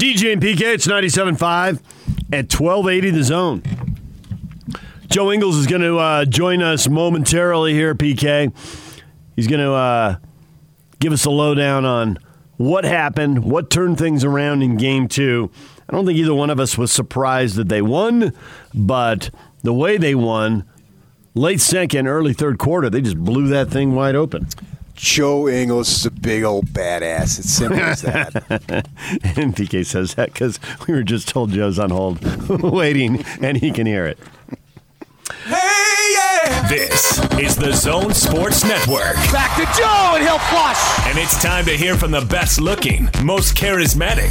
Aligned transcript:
DJ 0.00 0.32
and 0.32 0.40
PK, 0.40 0.62
it's 0.62 0.86
97.5 0.86 1.78
at 2.32 2.50
1280 2.50 3.10
the 3.10 3.22
zone. 3.22 3.62
Joe 5.10 5.30
Ingles 5.30 5.58
is 5.58 5.66
going 5.66 5.82
to 5.82 5.98
uh, 5.98 6.24
join 6.24 6.62
us 6.62 6.88
momentarily 6.88 7.74
here, 7.74 7.94
PK. 7.94 8.50
He's 9.36 9.46
going 9.46 9.60
to 9.60 9.72
uh, 9.72 10.16
give 11.00 11.12
us 11.12 11.26
a 11.26 11.30
lowdown 11.30 11.84
on 11.84 12.18
what 12.56 12.84
happened, 12.84 13.44
what 13.44 13.68
turned 13.68 13.98
things 13.98 14.24
around 14.24 14.62
in 14.62 14.78
game 14.78 15.06
two. 15.06 15.50
I 15.86 15.92
don't 15.92 16.06
think 16.06 16.18
either 16.18 16.32
one 16.32 16.48
of 16.48 16.58
us 16.58 16.78
was 16.78 16.90
surprised 16.90 17.56
that 17.56 17.68
they 17.68 17.82
won, 17.82 18.32
but 18.72 19.28
the 19.62 19.74
way 19.74 19.98
they 19.98 20.14
won, 20.14 20.64
late 21.34 21.60
second, 21.60 22.06
early 22.06 22.32
third 22.32 22.56
quarter, 22.56 22.88
they 22.88 23.02
just 23.02 23.18
blew 23.18 23.48
that 23.48 23.68
thing 23.68 23.94
wide 23.94 24.16
open. 24.16 24.48
Joe 25.00 25.48
Ingles 25.48 25.88
is 25.88 26.04
a 26.04 26.10
big 26.10 26.44
old 26.44 26.66
badass. 26.66 27.38
It's 27.38 27.48
simple 27.48 27.80
as 27.80 28.02
that. 28.02 28.34
and 28.50 29.56
PK 29.56 29.84
says 29.86 30.14
that 30.14 30.30
because 30.34 30.60
we 30.86 30.92
were 30.92 31.02
just 31.02 31.26
told 31.26 31.52
Joe's 31.52 31.78
on 31.78 31.88
hold, 31.88 32.22
waiting, 32.62 33.24
and 33.40 33.56
he 33.56 33.70
can 33.70 33.86
hear 33.86 34.04
it. 34.04 34.18
Hey, 35.46 36.14
yeah! 36.14 36.68
This 36.68 37.18
is 37.38 37.56
the 37.56 37.72
Zone 37.72 38.12
Sports 38.12 38.62
Network. 38.62 39.14
Back 39.32 39.56
to 39.56 39.64
Joe, 39.80 40.16
and 40.16 40.22
he'll 40.22 40.38
flush. 40.38 41.06
And 41.06 41.18
it's 41.18 41.42
time 41.42 41.64
to 41.64 41.74
hear 41.74 41.96
from 41.96 42.10
the 42.10 42.20
best 42.20 42.60
looking, 42.60 43.08
most 43.24 43.56
charismatic, 43.56 44.30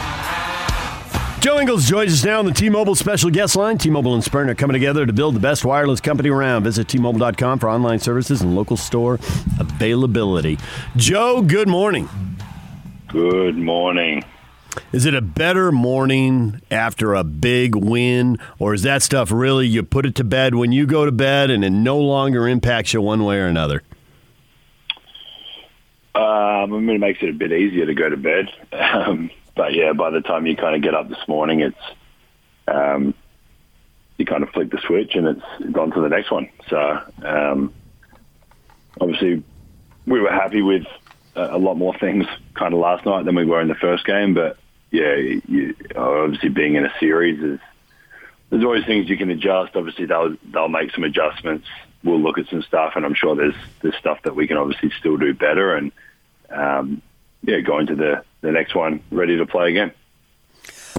Joe 1.41 1.59
Ingles 1.59 1.89
joins 1.89 2.13
us 2.13 2.23
now 2.23 2.37
on 2.37 2.45
the 2.45 2.51
T-Mobile 2.51 2.93
special 2.93 3.31
guest 3.31 3.55
line. 3.55 3.79
T-Mobile 3.79 4.13
and 4.13 4.23
Sprint 4.23 4.51
are 4.51 4.53
coming 4.53 4.75
together 4.75 5.07
to 5.07 5.11
build 5.11 5.35
the 5.35 5.39
best 5.39 5.65
wireless 5.65 5.99
company 5.99 6.29
around. 6.29 6.65
Visit 6.65 6.87
T-Mobile.com 6.87 7.57
for 7.57 7.67
online 7.67 7.97
services 7.97 8.43
and 8.43 8.55
local 8.55 8.77
store 8.77 9.15
availability. 9.59 10.59
Joe, 10.95 11.41
good 11.41 11.67
morning. 11.67 12.07
Good 13.07 13.57
morning. 13.57 14.23
Is 14.91 15.07
it 15.07 15.15
a 15.15 15.21
better 15.21 15.71
morning 15.71 16.61
after 16.69 17.15
a 17.15 17.23
big 17.23 17.73
win, 17.73 18.37
or 18.59 18.75
is 18.75 18.83
that 18.83 19.01
stuff 19.01 19.31
really 19.31 19.65
you 19.65 19.81
put 19.81 20.05
it 20.05 20.13
to 20.17 20.23
bed 20.23 20.53
when 20.53 20.71
you 20.71 20.85
go 20.85 21.05
to 21.05 21.11
bed 21.11 21.49
and 21.49 21.65
it 21.65 21.71
no 21.71 21.97
longer 21.97 22.47
impacts 22.47 22.93
you 22.93 23.01
one 23.01 23.23
way 23.23 23.37
or 23.39 23.47
another? 23.47 23.81
Um, 26.13 26.21
I 26.21 26.67
mean, 26.67 26.97
it 26.97 26.99
makes 26.99 27.23
it 27.23 27.29
a 27.29 27.33
bit 27.33 27.51
easier 27.51 27.87
to 27.87 27.95
go 27.95 28.09
to 28.09 28.17
bed. 28.17 28.45
Um, 28.79 29.31
but 29.55 29.73
yeah, 29.73 29.93
by 29.93 30.09
the 30.09 30.21
time 30.21 30.45
you 30.45 30.55
kind 30.55 30.75
of 30.75 30.81
get 30.81 30.95
up 30.95 31.09
this 31.09 31.27
morning, 31.27 31.61
it's 31.61 31.77
um, 32.67 33.13
you 34.17 34.25
kind 34.25 34.43
of 34.43 34.49
flick 34.49 34.69
the 34.71 34.79
switch 34.85 35.15
and 35.15 35.27
it's 35.27 35.71
gone 35.71 35.91
to 35.91 36.01
the 36.01 36.09
next 36.09 36.31
one. 36.31 36.49
So 36.69 37.01
um, 37.23 37.73
obviously, 38.99 39.43
we 40.05 40.19
were 40.19 40.31
happy 40.31 40.61
with 40.61 40.85
a 41.35 41.57
lot 41.57 41.75
more 41.75 41.97
things 41.97 42.25
kind 42.53 42.73
of 42.73 42.79
last 42.79 43.05
night 43.05 43.25
than 43.25 43.35
we 43.35 43.45
were 43.45 43.61
in 43.61 43.67
the 43.67 43.75
first 43.75 44.05
game. 44.05 44.33
But 44.33 44.57
yeah, 44.91 45.15
you, 45.15 45.75
obviously 45.95 46.49
being 46.49 46.75
in 46.75 46.85
a 46.85 46.93
series 46.99 47.41
is 47.41 47.59
there's 48.49 48.63
always 48.63 48.85
things 48.85 49.09
you 49.09 49.17
can 49.17 49.31
adjust. 49.31 49.75
Obviously, 49.75 50.05
they'll 50.05 50.35
they'll 50.51 50.69
make 50.69 50.91
some 50.91 51.03
adjustments. 51.03 51.67
We'll 52.03 52.19
look 52.19 52.37
at 52.37 52.47
some 52.49 52.61
stuff, 52.63 52.93
and 52.95 53.05
I'm 53.05 53.15
sure 53.15 53.35
there's 53.35 53.55
there's 53.81 53.95
stuff 53.95 54.19
that 54.23 54.35
we 54.35 54.47
can 54.47 54.57
obviously 54.57 54.91
still 54.99 55.17
do 55.17 55.33
better. 55.33 55.75
And 55.75 55.91
um, 56.49 57.01
yeah, 57.43 57.61
going 57.61 57.87
into 57.87 57.95
the 57.95 58.23
the 58.41 58.51
next 58.51 58.75
one 58.75 59.01
ready 59.11 59.37
to 59.37 59.45
play 59.45 59.69
again. 59.69 59.91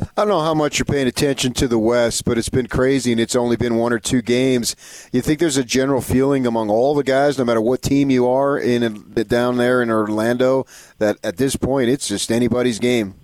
I 0.01 0.23
don't 0.23 0.29
know 0.29 0.41
how 0.41 0.55
much 0.55 0.79
you're 0.79 0.87
paying 0.87 1.07
attention 1.07 1.53
to 1.55 1.69
the 1.69 1.79
West, 1.79 2.25
but 2.25 2.39
it's 2.39 2.49
been 2.49 2.67
crazy, 2.67 3.13
and 3.13 3.21
it's 3.21 3.37
only 3.37 3.57
been 3.57 3.77
one 3.77 3.93
or 3.93 3.99
two 3.99 4.23
games. 4.23 4.75
You 5.13 5.21
think 5.21 5.39
there's 5.39 5.57
a 5.57 5.65
general 5.65 6.01
feeling 6.01 6.47
among 6.47 6.71
all 6.71 6.95
the 6.95 7.05
guys, 7.05 7.39
no 7.39 7.45
matter 7.45 7.61
what 7.61 7.83
team 7.83 8.11
you 8.11 8.29
are 8.29 8.59
in 8.59 9.13
down 9.29 9.59
there 9.59 9.83
in 9.83 9.91
Orlando, 9.91 10.67
that 10.99 11.19
at 11.23 11.37
this 11.37 11.57
point 11.57 11.89
it's 11.89 12.09
just 12.09 12.33
anybody's 12.33 12.79
game. 12.79 13.15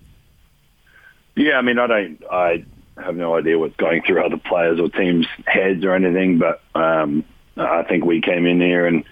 Yeah, 1.35 1.57
I 1.57 1.61
mean, 1.61 1.79
I 1.79 1.87
don't, 1.87 2.23
I 2.31 2.65
have 2.97 3.15
no 3.15 3.35
idea 3.35 3.57
what's 3.57 3.75
going 3.75 4.03
through 4.03 4.23
other 4.23 4.37
players 4.37 4.79
or 4.79 4.89
teams' 4.89 5.27
heads 5.45 5.83
or 5.83 5.95
anything, 5.95 6.37
but 6.37 6.61
um, 6.75 7.23
I 7.57 7.83
think 7.83 8.05
we 8.05 8.21
came 8.21 8.45
in 8.45 8.61
here 8.61 8.85
and, 8.85 9.03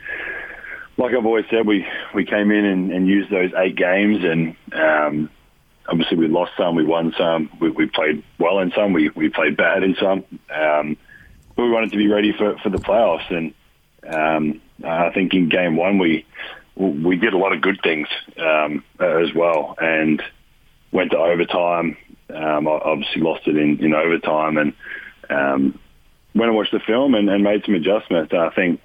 like 0.98 1.14
I've 1.14 1.26
always 1.26 1.46
said, 1.50 1.66
we 1.66 1.86
we 2.14 2.26
came 2.26 2.52
in 2.52 2.66
and, 2.66 2.92
and 2.92 3.08
used 3.08 3.30
those 3.30 3.52
eight 3.58 3.76
games 3.76 4.24
and. 4.24 4.56
Um, 4.74 5.30
obviously 5.90 6.18
we 6.18 6.28
lost 6.28 6.52
some, 6.58 6.76
we 6.76 6.84
won 6.84 7.14
some, 7.18 7.50
we, 7.62 7.70
we 7.70 7.86
played 7.86 8.22
well 8.40 8.60
in 8.60 8.72
some, 8.76 8.92
we, 8.92 9.10
we 9.16 9.30
played 9.30 9.56
bad 9.56 9.84
in 9.84 9.96
some. 9.96 10.26
Um, 10.54 10.98
but 11.56 11.64
we 11.64 11.72
wanted 11.72 11.92
to 11.92 11.98
be 11.98 12.08
ready 12.08 12.34
for, 12.34 12.58
for 12.60 12.70
the 12.70 12.78
playoffs. 12.78 13.30
And 13.34 13.54
um, 14.08 14.62
I 14.86 15.10
think 15.10 15.34
in 15.34 15.50
game 15.50 15.76
one, 15.76 15.98
we 15.98 16.26
we 16.76 17.18
did 17.18 17.34
a 17.34 17.38
lot 17.38 17.54
of 17.54 17.62
good 17.62 17.80
things 17.82 18.08
um, 18.38 18.84
as 19.00 19.34
well 19.34 19.76
and 19.80 20.22
went 20.92 21.10
to 21.12 21.18
overtime. 21.18 21.98
Um, 22.30 22.68
obviously 22.68 23.22
lost 23.22 23.48
it 23.48 23.58
in, 23.58 23.84
in 23.84 23.96
overtime 23.96 24.58
and 24.58 24.74
um, 25.30 25.80
went 26.36 26.50
and 26.50 26.56
watched 26.56 26.74
the 26.74 26.80
film 26.80 27.16
and, 27.16 27.28
and 27.30 27.44
made 27.44 27.66
some 27.66 27.74
adjustments. 27.74 28.32
And 28.32 28.42
I 28.42 28.50
think 28.52 28.80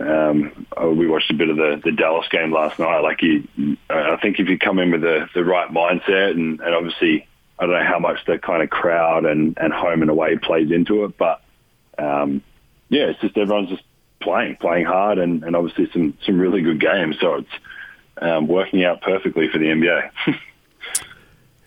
um, 0.00 0.66
we 0.96 1.06
watched 1.06 1.30
a 1.30 1.34
bit 1.34 1.50
of 1.50 1.56
the, 1.56 1.80
the 1.84 1.92
Dallas 1.92 2.26
game 2.30 2.52
last 2.52 2.78
night. 2.78 3.00
Like 3.00 3.22
you, 3.22 3.46
I 3.90 4.16
think 4.16 4.38
if 4.38 4.48
you 4.48 4.58
come 4.58 4.78
in 4.78 4.90
with 4.90 5.02
the, 5.02 5.28
the 5.34 5.44
right 5.44 5.70
mindset 5.70 6.30
and, 6.30 6.60
and 6.60 6.74
obviously 6.74 7.26
I 7.58 7.66
don't 7.66 7.74
know 7.74 7.84
how 7.84 7.98
much 7.98 8.24
the 8.26 8.38
kind 8.38 8.62
of 8.62 8.70
crowd 8.70 9.24
and, 9.24 9.56
and 9.58 9.72
home 9.72 10.02
and 10.02 10.10
away 10.10 10.36
plays 10.36 10.70
into 10.70 11.04
it, 11.04 11.16
but 11.16 11.42
um, 11.98 12.42
yeah, 12.88 13.04
it's 13.04 13.20
just 13.20 13.36
everyone's 13.36 13.68
just 13.68 13.84
playing, 14.20 14.56
playing 14.56 14.86
hard, 14.86 15.18
and, 15.18 15.44
and 15.44 15.54
obviously 15.54 15.90
some 15.92 16.16
some 16.24 16.38
really 16.38 16.62
good 16.62 16.80
games. 16.80 17.16
So 17.20 17.36
it's 17.36 17.50
um, 18.18 18.48
working 18.48 18.84
out 18.84 19.02
perfectly 19.02 19.48
for 19.48 19.58
the 19.58 19.66
NBA. 19.66 20.10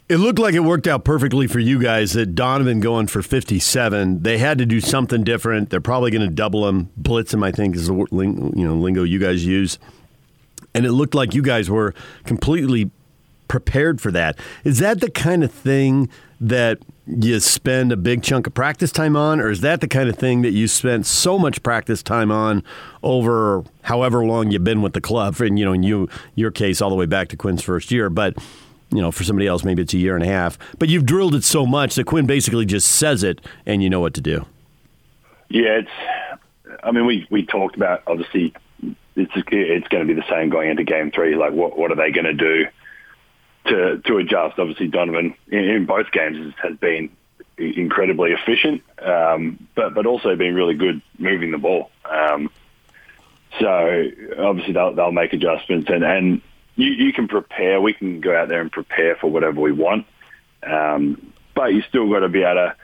It 0.08 0.18
looked 0.18 0.38
like 0.38 0.54
it 0.54 0.60
worked 0.60 0.86
out 0.86 1.04
perfectly 1.04 1.48
for 1.48 1.60
you 1.60 1.80
guys 1.80 2.14
that 2.14 2.36
Donovan 2.36 2.80
going 2.80 3.08
for 3.08 3.24
57. 3.24 4.22
They 4.22 4.38
had 4.38 4.60
to 4.60 4.66
do 4.66 4.80
something 4.80 5.24
different. 5.24 5.72
They're 5.72 5.82
probably 5.82 6.12
going 6.12 6.28
to 6.28 6.34
double 6.34 6.68
him, 6.68 6.92
blitz 6.96 7.34
him, 7.34 7.42
I 7.42 7.52
think 7.52 7.76
is 7.76 7.88
the 7.88 7.94
you 7.94 8.68
know 8.68 8.76
lingo 8.76 9.02
you 9.02 9.18
guys 9.18 9.44
use. 9.44 9.80
And 10.76 10.86
it 10.86 10.92
looked 10.92 11.16
like 11.16 11.34
you 11.34 11.42
guys 11.42 11.72
were 11.72 11.96
completely 12.26 12.92
prepared 13.48 14.00
for 14.00 14.12
that. 14.12 14.38
Is 14.64 14.78
that 14.78 15.00
the 15.02 15.10
kind 15.10 15.44
of 15.44 15.52
thing 15.52 16.10
that 16.40 16.80
you 17.08 17.40
spend 17.40 17.92
a 17.92 17.98
big 17.98 18.22
chunk 18.22 18.46
of 18.46 18.54
practice 18.54 18.92
time 18.92 19.16
on, 19.16 19.40
or 19.40 19.50
is 19.50 19.62
that 19.62 19.82
the 19.82 19.88
kind 19.88 20.10
of 20.10 20.18
thing 20.18 20.44
that 20.44 20.52
you 20.52 20.68
spent 20.68 21.08
so 21.08 21.40
much 21.40 21.64
practice 21.64 22.04
time 22.04 22.32
on 22.32 22.64
over 23.02 23.64
however 23.84 24.24
long 24.24 24.52
you've 24.52 24.64
been 24.64 24.84
with 24.84 24.94
the 24.94 25.02
club? 25.02 25.42
And 25.42 25.58
you 25.58 25.66
know, 25.66 25.74
in 25.74 25.82
you 25.82 26.10
your 26.36 26.52
case, 26.52 26.80
all 26.80 26.92
the 26.92 26.96
way 26.96 27.08
back 27.08 27.30
to 27.30 27.38
Quin's 27.38 27.64
first 27.64 27.92
year, 27.92 28.12
but 28.12 28.36
you 28.98 29.02
know, 29.02 29.12
for 29.12 29.24
somebody 29.24 29.48
else, 29.48 29.64
maybe 29.64 29.82
it's 29.82 29.94
a 29.94 29.98
year 29.98 30.16
and 30.16 30.24
a 30.24 30.28
half. 30.28 30.58
But 30.80 30.90
you've 30.90 31.06
drilled 31.06 31.36
it 31.36 31.44
so 31.44 31.66
much 31.66 31.96
that 31.96 32.06
Quin 32.06 32.26
basically 32.26 32.66
just 32.66 32.92
says 32.92 33.24
it, 33.24 33.42
and 33.66 33.82
you 33.84 33.90
know 33.90 34.00
what 34.00 34.14
to 34.16 34.22
do. 34.22 34.46
Yeah, 35.50 35.80
it's. 35.80 35.90
I 36.84 36.92
mean, 36.92 37.06
we 37.06 37.28
we 37.30 37.46
talked 37.46 37.76
about 37.76 38.04
obviously 38.08 38.54
it's 39.16 39.32
it's 39.36 39.88
going 39.88 40.08
to 40.08 40.14
be 40.14 40.20
the 40.20 40.28
same 40.30 40.50
going 40.50 40.70
into 40.70 40.84
game 40.84 41.12
three. 41.12 41.36
Like, 41.36 41.54
what 41.54 41.78
what 41.78 41.92
are 41.92 41.96
they 41.96 42.12
going 42.12 42.26
to 42.26 42.34
do 42.34 42.66
to 43.68 43.98
to 44.06 44.18
adjust? 44.18 44.60
Obviously, 44.60 44.88
Donovan 44.88 45.36
in, 45.50 45.60
in 45.60 45.86
both 45.86 46.12
games 46.12 46.54
has 46.62 46.78
been 46.78 47.10
incredibly 47.58 48.32
efficient, 48.32 48.84
um, 49.02 49.68
but 49.76 49.94
but 49.94 50.06
also 50.06 50.36
been 50.36 50.56
really 50.56 50.76
good 50.76 51.02
moving 51.18 51.52
the 51.52 51.58
ball. 51.58 51.90
Um, 52.09 52.50
so 53.59 54.03
obviously 54.38 54.74
they'll 54.74 54.94
they'll 54.94 55.12
make 55.12 55.34
adjustments 55.34 55.90
and 55.90 56.03
and 56.03 56.41
you, 56.76 56.92
you 56.92 57.14
can 57.14 57.28
prepare. 57.28 57.80
We 57.82 57.94
can 57.94 58.22
go 58.22 58.36
out 58.36 58.50
there 58.50 58.62
and 58.62 58.72
prepare 58.72 59.16
for 59.16 59.28
whatever 59.30 59.60
we 59.60 59.72
want, 59.72 60.06
um, 60.64 61.34
but 61.54 61.74
you 61.74 61.82
still 61.90 62.10
got 62.10 62.20
to 62.20 62.30
be 62.30 62.44
able 62.44 62.56
to. 62.56 62.76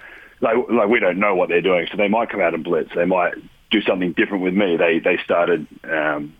Like, 0.42 0.56
like 0.70 0.90
we 0.90 1.00
don't 1.00 1.20
know 1.20 1.36
what 1.36 1.50
they're 1.50 1.62
doing, 1.62 1.88
so 1.92 1.98
they 1.98 2.08
might 2.08 2.30
come 2.30 2.42
out 2.42 2.56
and 2.56 2.64
blitz. 2.64 2.90
They 2.96 3.06
might 3.06 3.36
do 3.70 3.82
something 3.82 4.14
different 4.14 4.44
with 4.44 4.56
me. 4.56 4.76
They 4.76 5.00
they 5.00 5.18
started 5.24 5.68
um, 5.84 6.34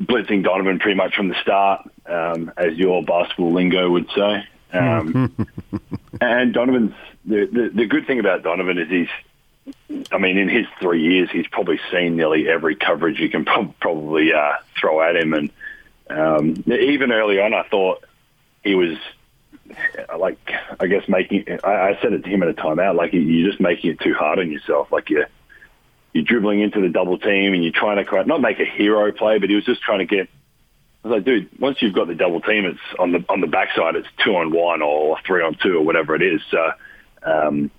blitzing 0.00 0.44
Donovan 0.44 0.78
pretty 0.78 0.96
much 0.96 1.16
from 1.16 1.28
the 1.28 1.34
start, 1.42 1.88
um, 2.06 2.52
as 2.56 2.76
your 2.76 3.02
basketball 3.02 3.52
lingo 3.52 3.90
would 3.90 4.08
say. 4.14 4.44
Um, 4.72 5.48
and 6.20 6.54
Donovan's 6.54 6.94
the, 7.24 7.48
the 7.52 7.70
the 7.74 7.86
good 7.86 8.06
thing 8.06 8.20
about 8.20 8.44
Donovan 8.44 8.78
is 8.78 8.88
he's 8.88 9.08
I 10.10 10.18
mean, 10.18 10.38
in 10.38 10.48
his 10.48 10.66
three 10.80 11.02
years, 11.02 11.28
he's 11.30 11.46
probably 11.46 11.80
seen 11.92 12.16
nearly 12.16 12.48
every 12.48 12.76
coverage 12.76 13.18
you 13.18 13.28
can 13.28 13.44
pro- 13.44 13.74
probably 13.80 14.32
uh, 14.32 14.54
throw 14.78 15.00
at 15.02 15.16
him, 15.16 15.34
and 15.34 15.50
um, 16.10 16.64
even 16.66 17.12
early 17.12 17.40
on, 17.40 17.54
I 17.54 17.62
thought 17.68 18.04
he 18.62 18.74
was 18.74 18.98
like 20.18 20.38
I 20.78 20.86
guess 20.86 21.08
making. 21.08 21.44
I, 21.64 21.70
I 21.70 21.98
said 22.02 22.12
it 22.12 22.24
to 22.24 22.30
him 22.30 22.42
at 22.42 22.48
a 22.48 22.54
timeout. 22.54 22.96
Like 22.96 23.12
you're 23.12 23.48
just 23.48 23.60
making 23.60 23.90
it 23.90 24.00
too 24.00 24.14
hard 24.14 24.38
on 24.38 24.50
yourself. 24.50 24.90
Like 24.92 25.10
you're 25.10 25.26
you're 26.12 26.24
dribbling 26.24 26.60
into 26.60 26.80
the 26.80 26.88
double 26.88 27.18
team 27.18 27.54
and 27.54 27.62
you're 27.62 27.72
trying 27.72 27.98
to 27.98 28.04
create, 28.04 28.26
not 28.26 28.40
make 28.40 28.58
a 28.58 28.64
hero 28.64 29.12
play, 29.12 29.38
but 29.38 29.48
he 29.48 29.54
was 29.54 29.64
just 29.64 29.82
trying 29.82 30.00
to 30.00 30.06
get. 30.06 30.28
I 31.04 31.08
was 31.08 31.16
like, 31.16 31.24
dude, 31.24 31.48
once 31.58 31.80
you've 31.80 31.94
got 31.94 32.08
the 32.08 32.14
double 32.14 32.40
team, 32.40 32.66
it's 32.66 32.80
on 32.98 33.12
the 33.12 33.24
on 33.28 33.40
the 33.40 33.46
backside. 33.46 33.96
It's 33.96 34.08
two 34.22 34.36
on 34.36 34.52
one 34.52 34.82
or 34.82 35.18
three 35.26 35.42
on 35.42 35.54
two 35.54 35.78
or 35.78 35.82
whatever 35.82 36.14
it 36.14 36.22
is. 36.22 36.40
So, 36.50 36.72
um, 37.22 37.70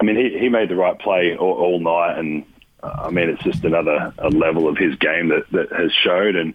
I 0.00 0.04
mean, 0.04 0.16
he 0.16 0.38
he 0.38 0.48
made 0.48 0.68
the 0.68 0.76
right 0.76 0.98
play 0.98 1.36
all, 1.36 1.52
all 1.52 1.80
night, 1.80 2.18
and 2.18 2.44
uh, 2.82 3.06
I 3.06 3.10
mean, 3.10 3.28
it's 3.28 3.42
just 3.42 3.64
another 3.64 4.14
a 4.18 4.28
level 4.30 4.68
of 4.68 4.78
his 4.78 4.94
game 4.96 5.28
that 5.28 5.50
that 5.50 5.72
has 5.72 5.92
showed 5.92 6.36
and. 6.36 6.54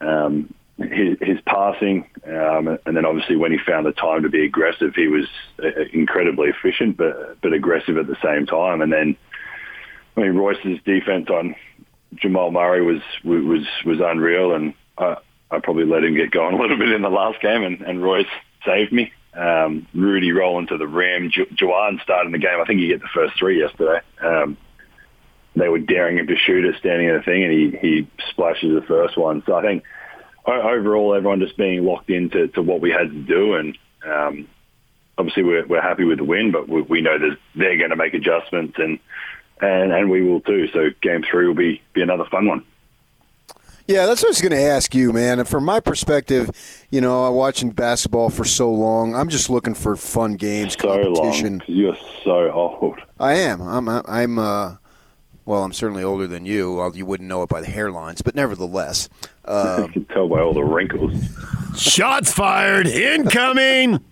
Um, 0.00 0.54
his, 0.78 1.18
his 1.20 1.40
passing, 1.44 2.08
um, 2.24 2.78
and 2.86 2.96
then 2.96 3.04
obviously 3.04 3.34
when 3.34 3.50
he 3.50 3.58
found 3.58 3.84
the 3.84 3.92
time 3.92 4.22
to 4.22 4.28
be 4.28 4.44
aggressive, 4.44 4.94
he 4.94 5.08
was 5.08 5.26
uh, 5.62 5.70
incredibly 5.92 6.50
efficient, 6.50 6.96
but 6.96 7.40
but 7.42 7.52
aggressive 7.52 7.98
at 7.98 8.06
the 8.06 8.16
same 8.22 8.46
time. 8.46 8.80
And 8.80 8.92
then, 8.92 9.16
I 10.16 10.20
mean, 10.20 10.36
Royce's 10.36 10.78
defense 10.84 11.28
on 11.30 11.56
Jamal 12.14 12.52
Murray 12.52 12.82
was 12.82 13.02
was 13.24 13.66
was 13.84 13.98
unreal, 14.00 14.54
and 14.54 14.74
I, 14.96 15.16
I 15.50 15.58
probably 15.58 15.84
let 15.84 16.04
him 16.04 16.14
get 16.14 16.30
going 16.30 16.54
a 16.54 16.60
little 16.60 16.78
bit 16.78 16.92
in 16.92 17.02
the 17.02 17.08
last 17.08 17.40
game, 17.40 17.64
and, 17.64 17.80
and 17.82 18.02
Royce 18.02 18.26
saved 18.64 18.92
me. 18.92 19.12
Um, 19.34 19.86
Rudy 19.94 20.32
rolling 20.32 20.68
to 20.68 20.78
the 20.78 20.86
rim, 20.86 21.30
Ju- 21.30 21.46
Juwan 21.54 22.02
starting 22.02 22.32
the 22.32 22.38
game. 22.38 22.60
I 22.60 22.64
think 22.64 22.80
he 22.80 22.88
get 22.88 23.00
the 23.00 23.08
first 23.12 23.38
three 23.38 23.60
yesterday. 23.60 24.00
Um, 24.22 24.56
they 25.60 25.68
were 25.68 25.78
daring 25.78 26.18
him 26.18 26.26
to 26.26 26.36
shoot 26.36 26.64
it, 26.64 26.76
standing 26.78 27.08
in 27.08 27.16
the 27.16 27.22
thing, 27.22 27.44
and 27.44 27.52
he 27.52 27.78
he 27.78 28.10
splashes 28.30 28.74
the 28.74 28.86
first 28.86 29.16
one. 29.16 29.42
So 29.46 29.54
I 29.54 29.62
think 29.62 29.84
overall, 30.46 31.14
everyone 31.14 31.40
just 31.40 31.56
being 31.56 31.84
locked 31.84 32.10
into 32.10 32.48
to 32.48 32.62
what 32.62 32.80
we 32.80 32.90
had 32.90 33.10
to 33.10 33.22
do, 33.22 33.54
and 33.54 33.78
um, 34.04 34.48
obviously 35.16 35.42
we're, 35.42 35.66
we're 35.66 35.82
happy 35.82 36.04
with 36.04 36.18
the 36.18 36.24
win, 36.24 36.52
but 36.52 36.68
we, 36.68 36.82
we 36.82 37.00
know 37.00 37.18
that 37.18 37.36
they're 37.54 37.76
going 37.76 37.90
to 37.90 37.96
make 37.96 38.14
adjustments, 38.14 38.78
and 38.78 38.98
and 39.60 39.92
and 39.92 40.10
we 40.10 40.22
will 40.22 40.40
too. 40.40 40.68
So 40.72 40.90
game 41.02 41.24
three 41.28 41.46
will 41.46 41.54
be 41.54 41.82
be 41.92 42.02
another 42.02 42.24
fun 42.30 42.46
one. 42.46 42.64
Yeah, 43.86 44.04
that's 44.04 44.20
what 44.20 44.28
I 44.28 44.30
was 44.30 44.42
going 44.42 44.52
to 44.52 44.60
ask 44.60 44.94
you, 44.94 45.14
man. 45.14 45.38
And 45.38 45.48
from 45.48 45.64
my 45.64 45.80
perspective, 45.80 46.50
you 46.90 47.00
know, 47.00 47.24
I 47.24 47.30
watching 47.30 47.70
basketball 47.70 48.28
for 48.28 48.44
so 48.44 48.70
long, 48.70 49.14
I'm 49.14 49.30
just 49.30 49.48
looking 49.48 49.72
for 49.72 49.96
fun 49.96 50.34
games, 50.34 50.74
so 50.74 50.88
competition. 50.88 51.62
Long, 51.66 51.78
you're 51.78 51.96
so 52.22 52.50
old. 52.52 52.98
I 53.18 53.34
am. 53.34 53.62
I'm. 53.62 53.88
I'm. 53.88 54.38
Uh, 54.38 54.76
well, 55.48 55.64
I'm 55.64 55.72
certainly 55.72 56.04
older 56.04 56.26
than 56.26 56.44
you. 56.44 56.74
Well, 56.74 56.94
you 56.94 57.06
wouldn't 57.06 57.26
know 57.26 57.42
it 57.42 57.48
by 57.48 57.62
the 57.62 57.66
hairlines, 57.66 58.22
but 58.22 58.34
nevertheless, 58.34 59.08
um, 59.46 59.84
you 59.86 59.88
can 59.88 60.04
tell 60.04 60.28
by 60.28 60.40
all 60.40 60.52
the 60.52 60.62
wrinkles. 60.62 61.14
Shots 61.74 62.30
fired, 62.30 62.86
incoming. 62.86 64.04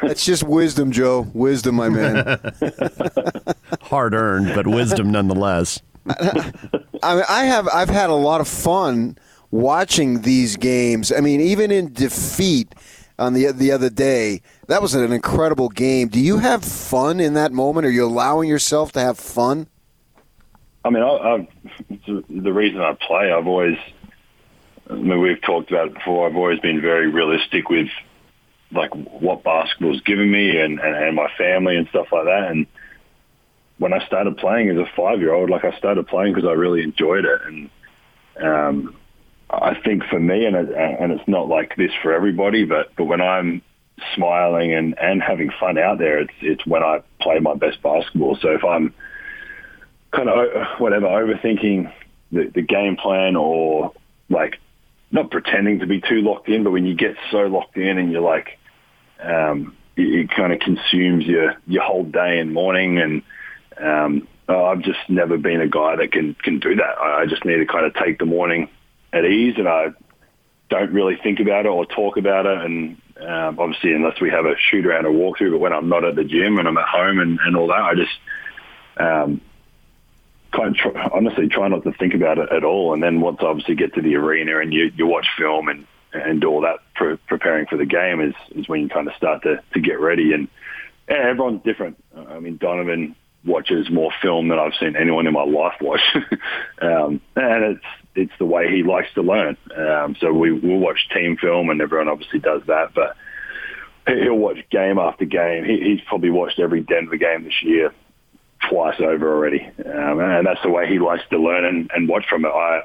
That's 0.00 0.24
just 0.24 0.42
wisdom, 0.42 0.90
Joe. 0.90 1.30
Wisdom, 1.34 1.74
my 1.74 1.90
man. 1.90 2.40
Hard 3.82 4.14
earned, 4.14 4.54
but 4.54 4.66
wisdom 4.66 5.12
nonetheless. 5.12 5.82
I, 6.08 7.14
mean, 7.14 7.24
I 7.28 7.44
have. 7.44 7.68
I've 7.68 7.90
had 7.90 8.08
a 8.08 8.14
lot 8.14 8.40
of 8.40 8.48
fun 8.48 9.18
watching 9.50 10.22
these 10.22 10.56
games. 10.56 11.12
I 11.12 11.20
mean, 11.20 11.42
even 11.42 11.70
in 11.70 11.92
defeat 11.92 12.74
on 13.18 13.34
the 13.34 13.52
the 13.52 13.70
other 13.70 13.90
day, 13.90 14.40
that 14.68 14.80
was 14.80 14.94
an 14.94 15.12
incredible 15.12 15.68
game. 15.68 16.08
Do 16.08 16.20
you 16.20 16.38
have 16.38 16.64
fun 16.64 17.20
in 17.20 17.34
that 17.34 17.52
moment? 17.52 17.86
Are 17.86 17.90
you 17.90 18.06
allowing 18.06 18.48
yourself 18.48 18.92
to 18.92 19.00
have 19.00 19.18
fun? 19.18 19.68
I 20.84 20.90
mean, 20.90 21.02
I, 21.02 21.06
I, 21.08 21.48
the 22.28 22.52
reason 22.52 22.80
I 22.80 22.92
play, 22.94 23.32
I've 23.32 23.46
always, 23.46 23.78
I 24.90 24.94
mean, 24.94 25.20
we've 25.20 25.40
talked 25.40 25.70
about 25.70 25.88
it 25.88 25.94
before. 25.94 26.28
I've 26.28 26.36
always 26.36 26.60
been 26.60 26.80
very 26.80 27.08
realistic 27.08 27.70
with 27.70 27.88
like 28.70 28.90
what 28.94 29.42
basketball's 29.42 30.02
given 30.02 30.30
me 30.30 30.60
and, 30.60 30.78
and, 30.80 30.96
and 30.96 31.16
my 31.16 31.28
family 31.38 31.76
and 31.76 31.88
stuff 31.88 32.08
like 32.12 32.24
that. 32.24 32.50
And 32.50 32.66
when 33.78 33.92
I 33.92 34.04
started 34.06 34.36
playing 34.36 34.70
as 34.70 34.76
a 34.76 34.86
five 34.96 35.20
year 35.20 35.32
old, 35.32 35.48
like 35.48 35.64
I 35.64 35.76
started 35.78 36.06
playing 36.06 36.34
because 36.34 36.48
I 36.48 36.52
really 36.52 36.82
enjoyed 36.82 37.24
it. 37.24 37.40
And 37.46 37.70
um, 38.42 38.96
I 39.50 39.74
think 39.84 40.04
for 40.04 40.20
me, 40.20 40.44
and 40.44 40.56
it, 40.56 40.74
and 40.74 41.12
it's 41.12 41.26
not 41.28 41.48
like 41.48 41.76
this 41.76 41.92
for 42.02 42.12
everybody, 42.12 42.64
but 42.64 42.94
but 42.96 43.04
when 43.04 43.20
I'm 43.20 43.62
smiling 44.14 44.74
and, 44.74 44.98
and 44.98 45.22
having 45.22 45.50
fun 45.58 45.78
out 45.78 45.98
there, 45.98 46.18
it's 46.18 46.32
it's 46.40 46.66
when 46.66 46.82
I 46.82 47.00
play 47.20 47.38
my 47.38 47.54
best 47.54 47.82
basketball. 47.82 48.36
So 48.40 48.50
if 48.50 48.64
I'm 48.64 48.92
kind 50.14 50.28
of 50.28 50.78
whatever 50.78 51.06
overthinking 51.06 51.92
the, 52.32 52.50
the 52.54 52.62
game 52.62 52.96
plan 52.96 53.36
or 53.36 53.92
like 54.28 54.58
not 55.10 55.30
pretending 55.30 55.80
to 55.80 55.86
be 55.86 56.00
too 56.00 56.22
locked 56.22 56.48
in, 56.48 56.64
but 56.64 56.72
when 56.72 56.84
you 56.84 56.94
get 56.94 57.16
so 57.30 57.38
locked 57.42 57.76
in 57.76 57.98
and 57.98 58.10
you're 58.10 58.20
like, 58.20 58.58
um, 59.22 59.76
it, 59.96 60.02
it 60.02 60.30
kind 60.30 60.52
of 60.52 60.60
consumes 60.60 61.24
your 61.24 61.54
your 61.66 61.82
whole 61.82 62.04
day 62.04 62.38
and 62.38 62.52
morning. 62.52 62.98
And 62.98 63.22
um, 63.78 64.28
oh, 64.48 64.66
I've 64.66 64.82
just 64.82 64.98
never 65.08 65.38
been 65.38 65.60
a 65.60 65.68
guy 65.68 65.96
that 65.96 66.12
can 66.12 66.34
can 66.34 66.58
do 66.58 66.74
that. 66.76 66.98
I, 66.98 67.22
I 67.22 67.26
just 67.26 67.44
need 67.44 67.58
to 67.58 67.66
kind 67.66 67.86
of 67.86 67.94
take 67.94 68.18
the 68.18 68.26
morning 68.26 68.68
at 69.12 69.24
ease, 69.24 69.54
and 69.56 69.68
I 69.68 69.88
don't 70.68 70.92
really 70.92 71.16
think 71.22 71.40
about 71.40 71.66
it 71.66 71.68
or 71.68 71.86
talk 71.86 72.16
about 72.16 72.46
it. 72.46 72.58
And 72.58 73.00
um, 73.20 73.60
obviously, 73.60 73.92
unless 73.92 74.20
we 74.20 74.30
have 74.30 74.46
a 74.46 74.54
shoot 74.58 74.86
around 74.86 75.06
or 75.06 75.12
walkthrough, 75.12 75.52
but 75.52 75.60
when 75.60 75.72
I'm 75.72 75.88
not 75.88 76.04
at 76.04 76.16
the 76.16 76.24
gym 76.24 76.58
and 76.58 76.66
I'm 76.66 76.78
at 76.78 76.88
home 76.88 77.20
and, 77.20 77.38
and 77.44 77.56
all 77.56 77.68
that, 77.68 77.82
I 77.82 77.94
just 77.94 78.18
um, 78.96 79.40
kind 80.54 80.68
of 80.68 80.76
try, 80.76 81.08
honestly 81.12 81.48
try 81.48 81.68
not 81.68 81.82
to 81.84 81.92
think 81.92 82.14
about 82.14 82.38
it 82.38 82.50
at 82.52 82.64
all. 82.64 82.94
And 82.94 83.02
then 83.02 83.20
once 83.20 83.38
obviously 83.40 83.74
get 83.74 83.94
to 83.94 84.02
the 84.02 84.16
arena 84.16 84.60
and 84.60 84.72
you, 84.72 84.90
you 84.96 85.06
watch 85.06 85.26
film 85.38 85.68
and, 85.68 85.86
and 86.12 86.40
do 86.40 86.48
all 86.48 86.60
that 86.62 86.78
pre- 86.94 87.16
preparing 87.28 87.66
for 87.66 87.76
the 87.76 87.86
game 87.86 88.20
is, 88.20 88.34
is 88.56 88.68
when 88.68 88.80
you 88.80 88.88
kind 88.88 89.08
of 89.08 89.14
start 89.14 89.42
to, 89.42 89.62
to 89.72 89.80
get 89.80 90.00
ready. 90.00 90.32
And 90.32 90.48
yeah, 91.08 91.28
everyone's 91.28 91.62
different. 91.64 92.02
I 92.16 92.38
mean, 92.38 92.56
Donovan 92.56 93.16
watches 93.44 93.90
more 93.90 94.10
film 94.22 94.48
than 94.48 94.58
I've 94.58 94.74
seen 94.80 94.96
anyone 94.96 95.26
in 95.26 95.34
my 95.34 95.44
life 95.44 95.74
watch. 95.80 96.00
um, 96.82 97.20
and 97.36 97.64
it's, 97.64 97.84
it's 98.14 98.32
the 98.38 98.46
way 98.46 98.70
he 98.70 98.82
likes 98.82 99.12
to 99.14 99.22
learn. 99.22 99.56
Um, 99.76 100.16
so 100.20 100.32
we 100.32 100.52
we'll 100.52 100.78
watch 100.78 101.08
team 101.12 101.36
film 101.36 101.68
and 101.68 101.80
everyone 101.80 102.08
obviously 102.08 102.38
does 102.38 102.62
that, 102.68 102.94
but 102.94 103.16
he'll 104.06 104.36
watch 104.36 104.58
game 104.70 104.98
after 104.98 105.24
game. 105.24 105.64
He, 105.64 105.80
he's 105.80 106.00
probably 106.06 106.30
watched 106.30 106.60
every 106.60 106.80
Denver 106.80 107.16
game 107.16 107.44
this 107.44 107.62
year 107.62 107.92
twice 108.68 109.00
over 109.00 109.34
already, 109.34 109.64
um, 109.84 110.20
and 110.20 110.46
that's 110.46 110.62
the 110.62 110.70
way 110.70 110.88
he 110.88 110.98
likes 110.98 111.22
to 111.30 111.38
learn 111.38 111.64
and, 111.64 111.90
and 111.94 112.08
watch 112.08 112.26
from 112.28 112.44
it. 112.44 112.48
I 112.48 112.82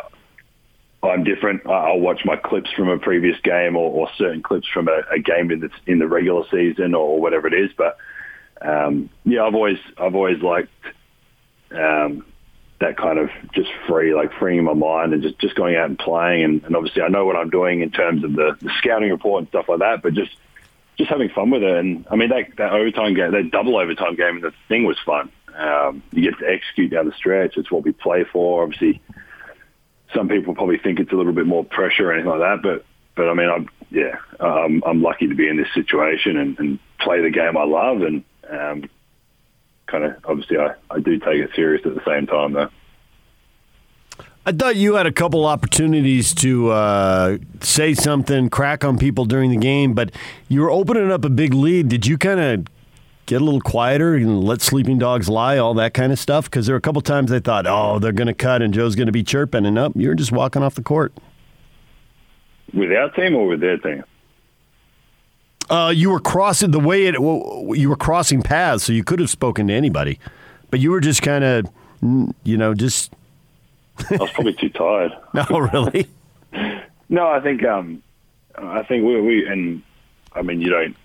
I'm 1.02 1.24
different. 1.24 1.66
I'll 1.66 2.00
watch 2.00 2.22
my 2.26 2.36
clips 2.36 2.72
from 2.74 2.90
a 2.90 3.00
previous 3.00 3.40
game 3.42 3.78
or, 3.78 3.90
or 3.92 4.10
certain 4.18 4.42
clips 4.42 4.68
from 4.68 4.90
a, 4.90 5.02
a 5.12 5.20
game 5.20 5.50
in 5.50 5.62
the, 5.62 5.70
in 5.88 6.00
the 6.00 6.08
regular 6.08 6.44
season 6.52 6.94
or 6.94 7.22
whatever 7.22 7.48
it 7.48 7.54
is. 7.54 7.72
But 7.78 7.98
um, 8.62 9.10
yeah, 9.24 9.46
I've 9.46 9.56
always 9.56 9.78
I've 9.98 10.16
always 10.16 10.42
liked 10.42 10.72
um, 11.72 12.26
that 12.82 12.98
kind 12.98 13.18
of 13.18 13.30
just 13.54 13.70
free, 13.88 14.14
like 14.14 14.34
freeing 14.34 14.64
my 14.66 14.74
mind 14.74 15.14
and 15.14 15.24
just, 15.24 15.40
just 15.40 15.56
going 15.56 15.76
out 15.76 15.90
and 15.90 15.98
playing. 15.98 16.44
And, 16.44 16.64
and 16.64 16.76
obviously, 16.76 17.02
I 17.02 17.08
know 17.08 17.26
what 17.26 17.38
I'm 17.38 17.50
doing 17.50 17.82
in 17.82 17.92
terms 17.92 18.24
of 18.26 18.34
the, 18.34 18.58
the 18.62 18.72
scouting 18.78 19.10
report 19.10 19.42
and 19.42 19.48
stuff 19.48 19.70
like 19.70 19.80
that. 19.80 20.02
But 20.02 20.16
just 20.16 20.36
just 20.98 21.10
having 21.10 21.30
fun 21.30 21.50
with 21.50 21.64
it. 21.64 21.78
And 21.78 22.06
I 22.12 22.18
mean, 22.18 22.28
that, 22.28 22.58
that 22.58 22.74
overtime 22.74 23.14
game, 23.14 23.32
that 23.32 23.52
double 23.52 23.78
overtime 23.78 24.16
game, 24.16 24.42
the 24.42 24.52
thing 24.68 24.84
was 24.84 24.98
fun. 25.06 25.32
Um, 25.60 26.02
you 26.12 26.32
get 26.32 26.40
to 26.40 26.50
execute 26.50 26.92
down 26.92 27.06
the 27.06 27.12
stretch. 27.12 27.58
It's 27.58 27.70
what 27.70 27.84
we 27.84 27.92
play 27.92 28.24
for. 28.24 28.64
Obviously, 28.64 29.02
some 30.14 30.30
people 30.30 30.56
probably 30.56 30.78
think 30.78 31.00
it's 31.00 31.12
a 31.12 31.16
little 31.16 31.34
bit 31.34 31.46
more 31.46 31.66
pressure 31.66 32.10
or 32.10 32.14
anything 32.14 32.32
like 32.32 32.40
that, 32.40 32.62
but 32.64 32.86
but 33.16 33.30
I 33.30 33.34
mean, 33.34 33.50
I'm 33.50 33.70
yeah, 33.92 34.16
um, 34.40 34.82
I'm 34.86 35.02
lucky 35.02 35.28
to 35.28 35.36
be 35.36 35.50
in 35.50 35.58
this 35.58 35.68
situation 35.74 36.38
and, 36.38 36.58
and 36.60 36.80
play 37.00 37.22
the 37.22 37.30
game 37.30 37.58
I 37.58 37.66
love, 37.66 38.02
and 38.02 38.24
um, 38.50 38.90
kind 39.88 40.06
of 40.06 40.16
obviously 40.24 40.58
I, 40.58 40.76
I 40.90 41.00
do 41.00 41.20
take 41.20 41.42
it 41.42 41.52
serious 41.56 41.86
at 41.86 41.96
the 41.96 42.04
same 42.06 42.28
time 42.28 42.54
though. 42.54 42.70
I 44.46 44.54
thought 44.54 44.78
you 44.78 44.96
had 44.96 45.06
a 45.06 45.12
couple 45.12 45.46
opportunities 45.46 46.34
to 46.36 46.72
uh, 46.72 47.38
say 47.62 47.94
something, 47.94 48.50
crack 48.50 48.86
on 48.86 48.98
people 48.98 49.26
during 49.26 49.52
the 49.52 49.58
game, 49.58 49.94
but 49.94 50.12
you 50.48 50.62
were 50.62 50.72
opening 50.72 51.12
up 51.12 51.26
a 51.26 51.30
big 51.30 51.54
lead. 51.54 51.90
Did 51.90 52.08
you 52.08 52.18
kind 52.18 52.40
of 52.40 52.66
get 53.30 53.42
a 53.42 53.46
little 53.46 53.62
quieter 53.62 54.16
and 54.16 54.44
let 54.44 54.60
sleeping 54.60 54.98
dogs 54.98 55.30
lie, 55.30 55.58
all 55.60 55.76
that 55.76 55.94
kind 55.94 56.12
of 56.12 56.18
stuff? 56.18 56.46
Because 56.46 56.66
there 56.66 56.74
were 56.74 56.80
a 56.80 56.82
couple 56.82 57.02
times 57.02 57.32
I 57.32 57.40
thought, 57.40 57.68
oh, 57.68 58.00
they're 58.00 58.12
going 58.12 58.28
to 58.28 58.34
cut 58.34 58.64
and 58.64 58.74
Joe's 58.74 58.96
going 58.96 59.06
to 59.06 59.14
be 59.14 59.24
chirping, 59.24 59.66
and 59.66 59.78
up, 59.78 59.94
you're 59.96 60.16
just 60.16 60.32
walking 60.32 60.64
off 60.64 60.76
the 60.76 60.82
court. 60.82 61.14
With 62.74 62.92
our 62.92 63.10
team 63.12 63.36
or 63.36 63.48
with 63.48 63.62
their 63.62 63.78
team? 63.78 64.04
Uh, 65.70 65.94
you 65.96 66.10
were 66.10 66.20
crossing 66.20 66.72
the 66.72 66.80
way 66.80 67.06
it. 67.06 67.22
Well, 67.22 67.74
you 67.76 67.90
were 67.90 67.96
crossing 67.96 68.42
paths, 68.42 68.84
so 68.84 68.94
you 68.94 69.04
could 69.04 69.20
have 69.20 69.30
spoken 69.30 69.68
to 69.68 69.74
anybody, 69.74 70.20
but 70.72 70.80
you 70.80 70.90
were 70.90 71.00
just 71.00 71.22
kind 71.22 71.44
of, 71.44 71.66
you 72.44 72.58
know, 72.58 72.74
just. 72.74 73.14
I 74.10 74.18
was 74.18 74.32
probably 74.32 74.54
too 74.54 74.70
tired. 74.70 75.12
no, 75.36 75.46
really. 75.60 76.08
no, 77.10 77.28
I 77.28 77.40
think 77.42 77.64
um, 77.64 78.02
I 78.58 78.82
think 78.84 79.06
we 79.06 79.22
we 79.22 79.48
and 79.48 79.84
I 80.34 80.42
mean 80.42 80.60
you 80.62 80.70
don't 80.70 80.96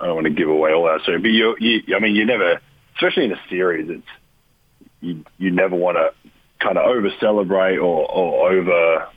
I 0.00 0.06
don't 0.06 0.14
want 0.14 0.26
to 0.26 0.32
give 0.32 0.48
away 0.48 0.72
all 0.72 0.84
that. 0.84 1.00
So, 1.06 1.12
but 1.18 1.28
you, 1.28 1.56
you, 1.58 1.96
I 1.96 2.00
mean, 2.00 2.14
you 2.14 2.26
never, 2.26 2.60
especially 2.96 3.24
in 3.24 3.32
a 3.32 3.40
series, 3.48 3.88
it's 3.88 4.06
you, 5.00 5.24
you 5.38 5.50
never 5.50 5.76
want 5.76 5.96
to 5.96 6.10
kind 6.58 6.78
of 6.78 6.86
over 6.86 7.10
celebrate 7.20 7.78
or, 7.78 8.10
or 8.10 8.52
over. 8.52 9.08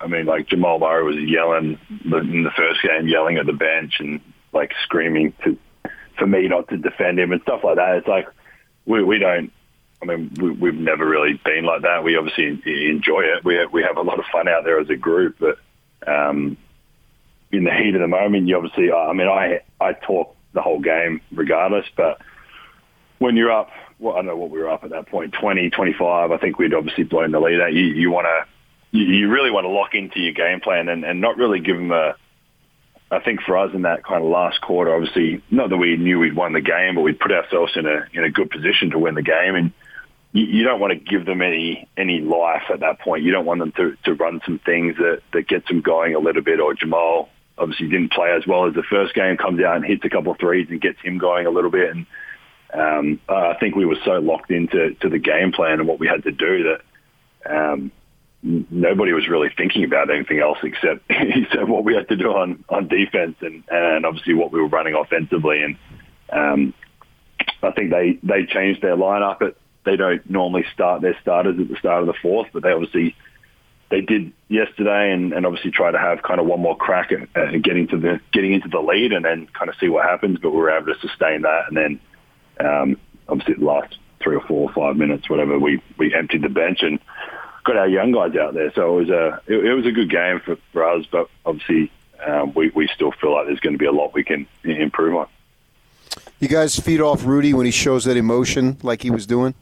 I 0.00 0.06
mean, 0.06 0.26
like 0.26 0.48
Jamal 0.48 0.78
Murray 0.78 1.04
was 1.04 1.16
yelling 1.16 1.78
in 2.04 2.42
the 2.44 2.50
first 2.56 2.82
game, 2.82 3.08
yelling 3.08 3.36
at 3.36 3.46
the 3.46 3.52
bench, 3.52 3.94
and 3.98 4.20
like 4.52 4.72
screaming 4.84 5.32
to 5.44 5.58
for 6.18 6.26
me 6.26 6.48
not 6.48 6.68
to 6.68 6.76
defend 6.76 7.18
him 7.18 7.32
and 7.32 7.42
stuff 7.42 7.60
like 7.64 7.76
that. 7.76 7.96
It's 7.96 8.08
like 8.08 8.28
we 8.86 9.02
we 9.02 9.18
don't. 9.18 9.52
I 10.00 10.04
mean, 10.04 10.32
we, 10.40 10.50
we've 10.50 10.74
never 10.74 11.04
really 11.04 11.40
been 11.44 11.64
like 11.64 11.82
that. 11.82 12.04
We 12.04 12.16
obviously 12.16 12.46
enjoy 12.88 13.22
it. 13.22 13.44
We 13.44 13.64
we 13.66 13.82
have 13.82 13.96
a 13.96 14.02
lot 14.02 14.18
of 14.18 14.26
fun 14.30 14.46
out 14.46 14.64
there 14.64 14.78
as 14.78 14.90
a 14.90 14.96
group, 14.96 15.36
but 15.40 15.58
um, 16.06 16.56
in 17.50 17.64
the 17.64 17.72
heat 17.72 17.94
of 17.94 18.00
the 18.00 18.08
moment, 18.08 18.46
you 18.46 18.56
obviously. 18.56 18.92
I 18.92 19.12
mean, 19.12 19.28
I 19.28 19.60
I 19.80 19.92
talk 19.92 20.36
the 20.52 20.62
whole 20.62 20.80
game 20.80 21.20
regardless, 21.32 21.86
but 21.96 22.20
when 23.18 23.36
you're 23.36 23.52
up, 23.52 23.70
well, 23.98 24.14
I 24.14 24.18
don't 24.18 24.26
know 24.26 24.36
what 24.36 24.50
we 24.50 24.58
were 24.58 24.70
up 24.70 24.84
at 24.84 24.90
that 24.90 25.08
point, 25.08 25.34
20, 25.40 25.70
25, 25.70 26.30
I 26.30 26.38
think 26.38 26.58
we'd 26.58 26.74
obviously 26.74 27.04
blown 27.04 27.32
the 27.32 27.40
lead 27.40 27.60
out. 27.60 27.72
You, 27.72 27.84
you 27.84 28.10
want 28.10 28.26
to, 28.26 28.96
you, 28.96 29.04
you 29.04 29.28
really 29.28 29.50
want 29.50 29.64
to 29.64 29.70
lock 29.70 29.94
into 29.94 30.20
your 30.20 30.32
game 30.32 30.60
plan 30.60 30.88
and, 30.88 31.04
and 31.04 31.20
not 31.20 31.36
really 31.36 31.60
give 31.60 31.76
them 31.76 31.90
a, 31.90 32.14
I 33.10 33.20
think 33.20 33.40
for 33.42 33.56
us 33.56 33.70
in 33.74 33.82
that 33.82 34.04
kind 34.04 34.22
of 34.22 34.30
last 34.30 34.60
quarter, 34.60 34.94
obviously, 34.94 35.42
not 35.50 35.70
that 35.70 35.78
we 35.78 35.96
knew 35.96 36.18
we'd 36.18 36.36
won 36.36 36.52
the 36.52 36.60
game, 36.60 36.94
but 36.94 37.00
we'd 37.00 37.18
put 37.18 37.32
ourselves 37.32 37.72
in 37.74 37.86
a 37.86 38.06
in 38.12 38.22
a 38.22 38.30
good 38.30 38.50
position 38.50 38.90
to 38.90 38.98
win 38.98 39.14
the 39.14 39.22
game. 39.22 39.54
And 39.54 39.72
you, 40.32 40.44
you 40.44 40.64
don't 40.64 40.78
want 40.78 40.92
to 40.92 40.98
give 40.98 41.24
them 41.24 41.40
any 41.40 41.88
any 41.96 42.20
life 42.20 42.64
at 42.70 42.80
that 42.80 43.00
point. 43.00 43.22
You 43.22 43.32
don't 43.32 43.46
want 43.46 43.60
them 43.60 43.72
to, 43.76 43.96
to 44.04 44.12
run 44.12 44.42
some 44.44 44.58
things 44.58 44.96
that, 44.98 45.22
that 45.32 45.48
gets 45.48 45.66
them 45.68 45.80
going 45.80 46.14
a 46.14 46.18
little 46.18 46.42
bit. 46.42 46.60
Or 46.60 46.74
Jamal 46.74 47.30
obviously 47.58 47.88
didn't 47.88 48.12
play 48.12 48.30
as 48.36 48.46
well 48.46 48.66
as 48.66 48.74
the 48.74 48.82
first 48.82 49.14
game, 49.14 49.36
comes 49.36 49.62
out 49.62 49.76
and 49.76 49.84
hits 49.84 50.04
a 50.04 50.10
couple 50.10 50.32
of 50.32 50.38
threes 50.38 50.68
and 50.70 50.80
gets 50.80 51.00
him 51.00 51.18
going 51.18 51.46
a 51.46 51.50
little 51.50 51.70
bit. 51.70 51.94
And 51.94 52.06
um, 52.72 53.20
I 53.28 53.54
think 53.60 53.74
we 53.74 53.86
were 53.86 53.98
so 54.04 54.12
locked 54.12 54.50
into 54.50 54.94
to 55.00 55.08
the 55.08 55.18
game 55.18 55.52
plan 55.52 55.80
and 55.80 55.88
what 55.88 55.98
we 55.98 56.06
had 56.06 56.24
to 56.24 56.32
do 56.32 56.64
that 56.64 56.80
um, 57.50 57.92
nobody 58.42 59.12
was 59.12 59.28
really 59.28 59.50
thinking 59.56 59.84
about 59.84 60.10
anything 60.10 60.38
else 60.38 60.58
except 60.62 61.04
except 61.10 61.68
what 61.68 61.84
we 61.84 61.94
had 61.94 62.08
to 62.08 62.16
do 62.16 62.30
on 62.30 62.64
on 62.68 62.88
defense 62.88 63.36
and 63.40 63.64
and 63.70 64.06
obviously 64.06 64.34
what 64.34 64.52
we 64.52 64.60
were 64.60 64.68
running 64.68 64.94
offensively. 64.94 65.62
And 65.62 65.76
um, 66.30 66.74
I 67.62 67.70
think 67.72 67.90
they 67.90 68.18
they 68.22 68.46
changed 68.46 68.82
their 68.82 68.96
lineup. 68.96 69.42
It 69.42 69.56
they 69.84 69.96
don't 69.96 70.28
normally 70.28 70.64
start 70.74 71.00
their 71.00 71.16
starters 71.22 71.58
at 71.58 71.68
the 71.68 71.76
start 71.76 72.02
of 72.02 72.06
the 72.06 72.20
fourth, 72.20 72.48
but 72.52 72.62
they 72.62 72.72
obviously 72.72 73.16
they 73.90 74.00
did 74.00 74.32
yesterday, 74.48 75.12
and, 75.12 75.32
and 75.32 75.46
obviously 75.46 75.70
try 75.70 75.90
to 75.90 75.98
have 75.98 76.22
kind 76.22 76.40
of 76.40 76.46
one 76.46 76.60
more 76.60 76.76
crack 76.76 77.10
at, 77.12 77.28
at 77.36 77.62
getting 77.62 77.88
to 77.88 77.96
the 77.96 78.20
getting 78.32 78.52
into 78.52 78.68
the 78.68 78.80
lead, 78.80 79.12
and 79.12 79.24
then 79.24 79.46
kind 79.48 79.70
of 79.70 79.76
see 79.80 79.88
what 79.88 80.04
happens. 80.04 80.38
But 80.38 80.50
we 80.50 80.58
were 80.58 80.70
able 80.70 80.92
to 80.92 81.00
sustain 81.00 81.42
that, 81.42 81.64
and 81.68 81.76
then 81.76 82.00
um, 82.60 82.96
obviously 83.28 83.54
the 83.54 83.64
last 83.64 83.96
three 84.20 84.36
or 84.36 84.42
four 84.42 84.68
or 84.68 84.72
five 84.72 84.96
minutes, 84.96 85.30
whatever, 85.30 85.58
we, 85.58 85.80
we 85.96 86.14
emptied 86.14 86.42
the 86.42 86.48
bench 86.48 86.82
and 86.82 86.98
got 87.64 87.76
our 87.76 87.88
young 87.88 88.12
guys 88.12 88.34
out 88.36 88.54
there. 88.54 88.72
So 88.74 88.98
it 88.98 89.00
was 89.00 89.10
a 89.10 89.40
it, 89.46 89.64
it 89.64 89.74
was 89.74 89.86
a 89.86 89.92
good 89.92 90.10
game 90.10 90.40
for, 90.40 90.56
for 90.72 90.84
us, 90.84 91.06
but 91.10 91.28
obviously 91.44 91.90
um, 92.26 92.52
we 92.54 92.70
we 92.70 92.88
still 92.94 93.12
feel 93.12 93.32
like 93.32 93.46
there's 93.46 93.60
going 93.60 93.74
to 93.74 93.78
be 93.78 93.86
a 93.86 93.92
lot 93.92 94.14
we 94.14 94.24
can 94.24 94.46
improve 94.64 95.16
on. 95.16 95.28
You 96.40 96.48
guys 96.48 96.78
feed 96.78 97.00
off 97.00 97.24
Rudy 97.24 97.52
when 97.52 97.66
he 97.66 97.72
shows 97.72 98.04
that 98.04 98.16
emotion 98.16 98.78
like 98.82 99.02
he 99.02 99.10
was 99.10 99.26
doing. 99.26 99.54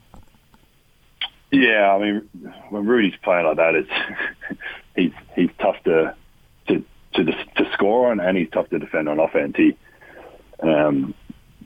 Yeah, 1.51 1.95
I 1.95 1.99
mean, 1.99 2.29
when 2.71 2.87
Rudy's 2.87 3.15
playing 3.23 3.47
like 3.47 3.57
that, 3.57 3.75
it's 3.75 4.59
he's 4.97 5.13
he's 5.35 5.51
tough 5.61 5.77
to 5.85 6.15
to 6.69 6.85
to, 7.15 7.25
to 7.25 7.73
score 7.73 8.11
on, 8.11 8.21
and 8.21 8.37
he's 8.37 8.51
tough 8.51 8.69
to 8.71 8.79
defend 8.79 9.09
on 9.09 9.21
offense. 9.21 9.55
He 9.57 9.77
um, 10.63 11.15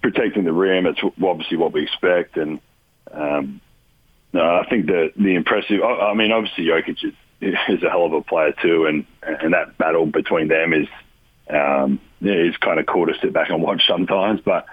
protecting 0.03 0.45
the 0.45 0.53
rim. 0.53 0.87
It's 0.87 1.01
obviously 1.23 1.57
what 1.57 1.73
we 1.73 1.83
expect, 1.83 2.37
and 2.37 2.61
um, 3.11 3.61
no, 4.33 4.43
I 4.43 4.67
think 4.69 4.87
the 4.87 5.13
the 5.17 5.35
impressive. 5.35 5.83
I, 5.83 6.15
mean, 6.15 6.33
obviously 6.33 6.65
Jokic 6.65 7.05
is, 7.05 7.15
is 7.41 7.83
a 7.83 7.91
hell 7.91 8.05
of 8.05 8.13
a 8.13 8.23
player 8.23 8.53
too, 8.63 8.87
and 8.87 9.07
and 9.23 9.55
that 9.55 9.79
battle 9.79 10.07
between 10.07 10.49
them 10.49 10.73
is 10.73 10.89
um, 11.49 12.01
is 12.21 12.57
kind 12.59 12.79
of 12.79 12.87
cool 12.87 13.07
to 13.07 13.15
sit 13.21 13.33
back 13.33 13.51
and 13.51 13.63
watch 13.63 13.87
sometimes. 13.87 14.41
But 14.45 14.67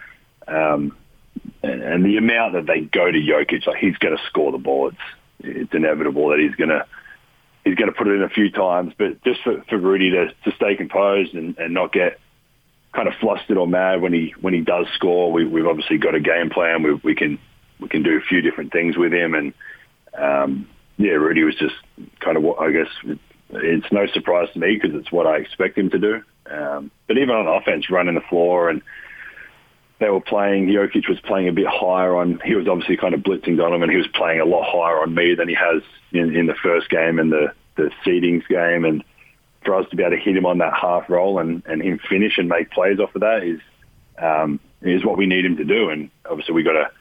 um, 0.48 0.96
and, 1.63 1.82
and 1.82 2.06
the 2.06 2.18
amount 2.18 2.54
that 2.54 2.66
they 2.66 2.82
go 2.82 3.10
to 3.10 3.18
Jokic, 3.18 3.66
like 3.68 3.77
he's 3.77 3.98
going 3.98 4.16
to 4.16 4.24
score 4.27 4.51
the 4.51 4.58
ball. 4.58 4.89
It's 4.89 4.98
it's 5.39 5.74
inevitable 5.74 6.30
that 6.30 6.39
he's 6.39 6.56
going 6.56 6.70
to 6.70 6.86
he's 7.63 7.75
going 7.75 7.92
to 7.92 7.98
put 7.98 8.08
it 8.08 8.16
in 8.16 8.24
a 8.24 8.30
few 8.30 8.50
times. 8.51 8.94
But 8.98 9.24
just 9.24 9.42
for, 9.44 9.63
for 9.70 9.77
Rudy 9.77 10.12
to, 10.12 10.27
to 10.27 10.56
stay 10.56 10.75
composed 10.75 11.34
and, 11.34 11.58
and 11.58 11.74
not 11.74 11.94
get 11.94 12.20
kind 12.94 13.08
of 13.08 13.13
flustered 13.20 13.58
or 13.58 13.68
mad 13.68 14.01
when 14.01 14.13
he 14.13 14.34
when 14.42 14.54
he 14.54 14.62
does 14.62 14.88
score. 14.96 15.32
We, 15.32 15.46
we've 15.46 15.68
obviously 15.68 15.98
got 15.98 16.16
a 16.16 16.20
game 16.20 16.50
plan. 16.50 16.84
We, 16.84 16.94
we 16.96 17.16
can 17.16 17.39
we 17.80 17.88
can 17.88 18.04
do 18.04 18.18
a 18.18 18.22
few 18.22 18.42
different 18.42 18.72
things 18.72 18.98
with 18.98 19.13
him, 19.13 19.36
and 19.36 19.54
um, 20.18 20.68
yeah, 20.98 21.12
Rudy 21.12 21.44
was 21.44 21.56
just 21.56 21.75
kind 22.20 22.38
of 22.38 22.44
what 22.44 22.60
I 22.60 22.72
guess 22.72 23.18
it's 23.50 23.92
no 23.92 24.08
surprise 24.08 24.50
to 24.54 24.60
me 24.60 24.80
because 24.82 24.96
it's 25.00 25.12
what 25.12 25.27
I 25.27 25.38
expect 25.38 25.77
him 25.77 25.89
to 25.92 26.00
do. 26.00 26.24
Um, 26.50 26.92
but 27.08 27.18
even 27.18 27.36
on 27.36 27.48
offense, 27.48 27.89
running 27.89 28.16
the 28.16 28.22
floor 28.22 28.70
and 28.70 28.82
they 30.00 30.10
were 30.10 30.22
playing. 30.22 30.68
Jokic 30.68 31.10
was 31.10 31.20
playing 31.22 31.48
a 31.48 31.54
bit 31.54 31.68
higher 31.68 32.16
on. 32.16 32.39
He 32.46 32.56
was 32.56 32.68
obviously 32.68 32.98
kind 32.98 33.13
of 33.13 33.22
blitzing 33.22 33.58
Donovan. 33.58 33.89
He 33.89 33.98
was 33.98 34.08
playing 34.08 34.42
a 34.42 34.46
lot 34.46 34.66
higher 34.66 35.01
on 35.01 35.13
me 35.13 35.36
than 35.36 35.50
he 35.50 35.56
has 35.56 35.82
in, 36.12 36.36
in 36.36 36.46
the 36.46 36.56
first 36.56 36.89
game 36.89 37.20
and 37.20 37.32
the 37.32 37.54
the 37.75 37.92
seedings 38.04 38.48
game 38.48 38.86
and 38.86 39.04
for 39.63 39.75
us 39.75 39.88
to 39.89 39.96
be 39.96 40.04
able 40.04 40.18
to 40.18 40.22
hit 40.24 40.36
him 40.36 40.46
on 40.46 40.58
that 40.58 40.74
half 40.74 41.10
roll 41.10 41.39
and, 41.39 41.62
and 41.68 41.82
him 41.82 42.00
finish 42.10 42.38
and 42.38 42.50
make 42.50 42.72
plays 42.72 43.00
off 43.00 43.13
of 43.13 43.22
that 43.22 43.44
is 43.44 43.60
um, 44.18 44.60
is 44.82 45.06
what 45.06 45.18
we 45.18 45.25
need 45.27 45.46
him 45.46 45.58
to 45.58 45.63
do. 45.63 45.89
And 45.89 46.10
obviously 46.27 46.54
we 46.56 46.63
got 46.63 46.74
to 46.74 46.92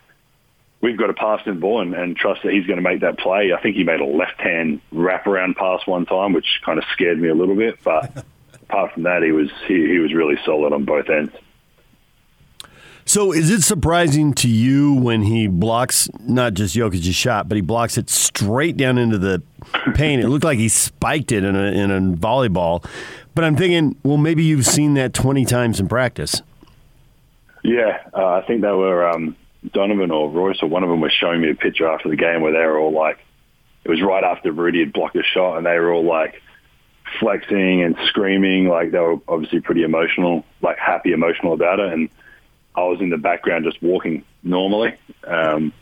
we've 0.81 0.99
got 0.99 1.07
to 1.07 1.15
pass 1.15 1.45
him 1.47 1.55
the 1.55 1.61
ball 1.61 1.81
and, 1.81 1.95
and 1.95 2.17
trust 2.17 2.43
that 2.43 2.53
he's 2.53 2.67
going 2.67 2.76
to 2.76 2.83
make 2.83 3.00
that 3.00 3.19
play. 3.19 3.53
I 3.57 3.61
think 3.61 3.76
he 3.76 3.85
made 3.85 4.00
a 4.00 4.05
left 4.05 4.41
hand 4.41 4.81
wraparound 4.93 5.57
pass 5.57 5.87
one 5.87 6.07
time, 6.07 6.33
which 6.33 6.61
kind 6.65 6.79
of 6.79 6.85
scared 6.93 7.19
me 7.19 7.29
a 7.29 7.35
little 7.35 7.57
bit. 7.57 7.79
But 7.83 8.25
apart 8.62 8.93
from 8.95 9.05
that, 9.05 9.23
he 9.23 9.33
was 9.33 9.50
he, 9.67 9.87
he 9.87 9.99
was 9.99 10.12
really 10.12 10.37
solid 10.45 10.73
on 10.73 10.85
both 10.85 11.09
ends. 11.09 11.33
So, 13.09 13.33
is 13.33 13.51
it 13.51 13.63
surprising 13.63 14.35
to 14.35 14.49
you 14.49 14.93
when 14.93 15.23
he 15.23 15.47
blocks 15.47 16.09
not 16.21 16.55
just 16.55 16.75
Jokic's 16.75 17.15
shot, 17.15 17.49
but 17.49 17.55
he 17.55 17.63
blocks 17.63 17.97
it 17.97 18.11
straight 18.11 18.77
down 18.77 18.99
into 18.99 19.17
the 19.17 19.41
paint? 19.95 20.23
It 20.23 20.29
looked 20.29 20.45
like 20.45 20.59
he 20.59 20.69
spiked 20.69 21.31
it 21.31 21.45
in 21.45 21.55
a, 21.55 21.67
in 21.67 21.91
a 21.93 22.01
volleyball. 22.17 22.85
But 23.37 23.45
I'm 23.45 23.55
thinking, 23.57 23.95
well, 24.03 24.17
maybe 24.17 24.43
you've 24.43 24.67
seen 24.67 24.95
that 24.95 25.15
20 25.15 25.45
times 25.45 25.79
in 25.79 25.87
practice. 25.87 26.43
Yeah, 27.63 28.01
uh, 28.13 28.27
I 28.27 28.45
think 28.45 28.63
they 28.63 28.73
were 28.73 29.09
um, 29.09 29.37
Donovan 29.73 30.11
or 30.11 30.29
Royce 30.29 30.61
or 30.61 30.69
one 30.69 30.83
of 30.83 30.89
them 30.89 31.01
was 31.01 31.13
showing 31.13 31.41
me 31.41 31.51
a 31.51 31.55
picture 31.55 31.87
after 31.87 32.09
the 32.09 32.17
game 32.17 32.41
where 32.41 32.53
they 32.53 32.67
were 32.67 32.79
all 32.79 32.93
like, 32.93 33.19
it 33.85 33.89
was 33.89 34.03
right 34.03 34.25
after 34.25 34.51
Rudy 34.51 34.81
had 34.81 34.93
blocked 34.93 35.15
a 35.15 35.23
shot, 35.23 35.59
and 35.59 35.67
they 35.67 35.79
were 35.79 35.93
all 35.93 36.05
like 36.05 36.43
flexing 37.21 37.85
and 37.85 37.97
screaming, 38.09 38.67
like 38.67 38.91
they 38.91 38.99
were 38.99 39.19
obviously 39.29 39.61
pretty 39.61 39.85
emotional, 39.85 40.45
like 40.61 40.77
happy, 40.77 41.13
emotional 41.13 41.53
about 41.53 41.79
it, 41.79 41.93
and 41.93 42.09
I 42.76 42.83
was 42.83 43.00
in 43.00 43.11
the 43.11 43.16
background 43.16 43.64
just 43.64 43.83
walking 43.83 44.25
normally. 44.42 44.95
Um, 45.26 45.73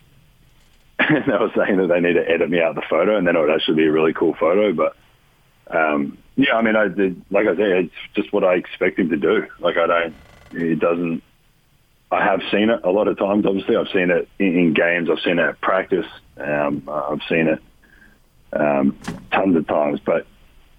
and 0.99 1.25
they 1.27 1.37
were 1.37 1.51
saying 1.57 1.77
that 1.79 1.89
they 1.89 2.01
need 2.01 2.15
to 2.15 2.29
edit 2.29 2.49
me 2.49 2.61
out 2.61 2.77
the 2.77 2.83
photo, 2.89 3.17
and 3.17 3.27
then 3.27 3.37
it 3.37 3.41
would 3.41 3.51
actually 3.51 3.77
be 3.77 3.87
a 3.87 3.93
really 3.93 4.13
cool 4.13 4.35
photo. 4.35 4.73
But 4.73 4.97
um, 5.77 6.19
yeah, 6.37 6.57
I 6.57 6.63
mean, 6.63 6.77
I 6.77 6.89
did, 6.89 7.21
like 7.31 7.47
I 7.47 7.57
said, 7.57 7.69
it's 7.69 7.95
just 8.15 8.33
what 8.33 8.45
I 8.45 8.55
expect 8.55 8.99
him 8.99 9.11
to 9.11 9.17
do. 9.17 9.47
Like 9.59 9.77
I 9.77 9.87
don't, 9.87 10.15
it 10.53 10.79
doesn't. 10.79 11.23
I 12.13 12.25
have 12.25 12.43
seen 12.53 12.71
it 12.71 12.85
a 12.85 12.91
lot 12.91 13.09
of 13.09 13.19
times. 13.19 13.45
Obviously, 13.45 13.77
I've 13.77 13.89
seen 13.89 14.11
it 14.11 14.29
in, 14.39 14.57
in 14.57 14.75
games. 14.75 15.09
I've 15.11 15.21
seen 15.21 15.41
it 15.41 15.47
at 15.47 15.61
practice. 15.61 16.07
Um, 16.37 16.89
I've 16.89 17.23
seen 17.29 17.49
it 17.49 17.63
um, 18.53 18.97
tons 19.33 19.57
of 19.57 19.67
times. 19.67 19.99
But 20.05 20.27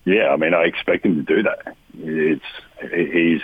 yeah, 0.05 0.29
I 0.29 0.38
mean, 0.38 0.53
I 0.53 0.63
expect 0.63 1.05
him 1.05 1.15
to 1.15 1.24
do 1.24 1.43
that. 1.43 1.75
It's 1.98 2.45
he's 2.89 3.41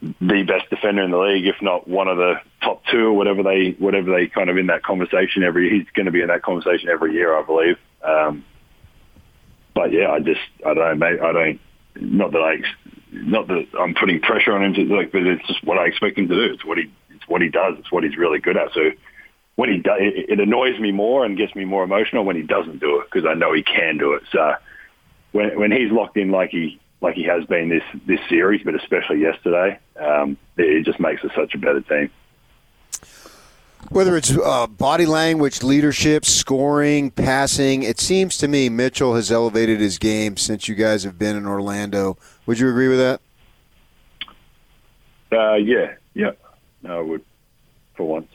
the 0.00 0.42
best 0.44 0.70
defender 0.70 1.02
in 1.02 1.10
the 1.10 1.18
league, 1.18 1.46
if 1.46 1.56
not 1.60 1.88
one 1.88 2.08
of 2.08 2.16
the 2.16 2.34
top 2.62 2.82
two 2.90 3.06
or 3.06 3.12
whatever 3.12 3.42
they 3.42 3.74
whatever 3.78 4.12
they 4.12 4.28
kind 4.28 4.50
of 4.50 4.56
in 4.56 4.66
that 4.66 4.82
conversation 4.82 5.42
every. 5.42 5.70
He's 5.70 5.86
going 5.94 6.06
to 6.06 6.12
be 6.12 6.22
in 6.22 6.28
that 6.28 6.42
conversation 6.42 6.88
every 6.88 7.14
year, 7.14 7.36
I 7.36 7.42
believe. 7.42 7.76
Um, 8.02 8.44
but 9.74 9.92
yeah, 9.92 10.10
I 10.10 10.20
just 10.20 10.40
I 10.64 10.74
don't 10.74 10.98
mate, 10.98 11.20
I 11.20 11.32
don't 11.32 11.60
not 12.00 12.32
that 12.32 12.38
I 12.38 12.56
not 13.12 13.48
that 13.48 13.66
I'm 13.78 13.94
putting 13.94 14.20
pressure 14.20 14.52
on 14.52 14.62
him 14.62 14.74
to 14.74 14.84
like, 14.94 15.12
but 15.12 15.22
it's 15.22 15.46
just 15.46 15.64
what 15.64 15.78
I 15.78 15.86
expect 15.86 16.18
him 16.18 16.28
to 16.28 16.34
do. 16.34 16.54
It's 16.54 16.64
what 16.64 16.78
he 16.78 16.92
it's 17.10 17.26
what 17.26 17.42
he 17.42 17.48
does. 17.48 17.74
It's 17.78 17.90
what 17.90 18.04
he's 18.04 18.16
really 18.16 18.38
good 18.38 18.56
at. 18.56 18.72
So 18.74 18.90
when 19.56 19.70
he 19.70 19.78
does, 19.78 19.98
it, 20.00 20.30
it 20.30 20.40
annoys 20.40 20.78
me 20.78 20.92
more 20.92 21.24
and 21.24 21.36
gets 21.36 21.54
me 21.54 21.64
more 21.64 21.82
emotional 21.82 22.24
when 22.24 22.36
he 22.36 22.42
doesn't 22.42 22.78
do 22.78 23.00
it 23.00 23.08
because 23.10 23.28
I 23.28 23.34
know 23.34 23.52
he 23.52 23.62
can 23.62 23.98
do 23.98 24.12
it. 24.12 24.22
So 24.30 24.54
when 25.32 25.58
when 25.58 25.72
he's 25.72 25.90
locked 25.90 26.16
in 26.16 26.30
like 26.30 26.50
he 26.50 26.80
like 27.00 27.14
he 27.14 27.24
has 27.24 27.44
been 27.44 27.68
this 27.68 27.82
this 28.06 28.20
series, 28.28 28.62
but 28.64 28.74
especially 28.74 29.20
yesterday, 29.20 29.78
um, 29.96 30.36
it 30.56 30.84
just 30.84 31.00
makes 31.00 31.24
us 31.24 31.30
such 31.34 31.54
a 31.54 31.58
better 31.58 31.80
team. 31.80 32.10
Whether 33.90 34.16
it's 34.16 34.36
uh, 34.36 34.66
body 34.66 35.06
language, 35.06 35.62
leadership, 35.62 36.24
scoring, 36.24 37.10
passing, 37.10 37.84
it 37.84 38.00
seems 38.00 38.36
to 38.38 38.48
me 38.48 38.68
Mitchell 38.68 39.14
has 39.14 39.30
elevated 39.30 39.80
his 39.80 39.98
game 39.98 40.36
since 40.36 40.68
you 40.68 40.74
guys 40.74 41.04
have 41.04 41.18
been 41.18 41.36
in 41.36 41.46
Orlando. 41.46 42.18
Would 42.46 42.58
you 42.58 42.68
agree 42.68 42.88
with 42.88 42.98
that? 42.98 43.20
Uh, 45.30 45.54
yeah, 45.54 45.94
yeah, 46.14 46.32
no, 46.82 46.98
I 46.98 47.02
would 47.02 47.24
for 47.94 48.04
once 48.04 48.28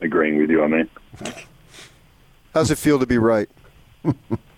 agreeing 0.00 0.36
with 0.38 0.50
you. 0.50 0.62
I 0.62 0.66
mean, 0.66 0.88
how's 2.52 2.70
it 2.70 2.78
feel 2.78 2.98
to 2.98 3.06
be 3.06 3.18
right? 3.18 3.48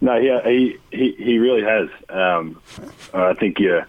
No, 0.00 0.20
he 0.20 0.78
he 0.90 1.12
he 1.12 1.38
really 1.38 1.62
has. 1.62 1.88
Um, 2.08 2.60
I 3.14 3.34
think 3.34 3.58
yeah, 3.58 3.84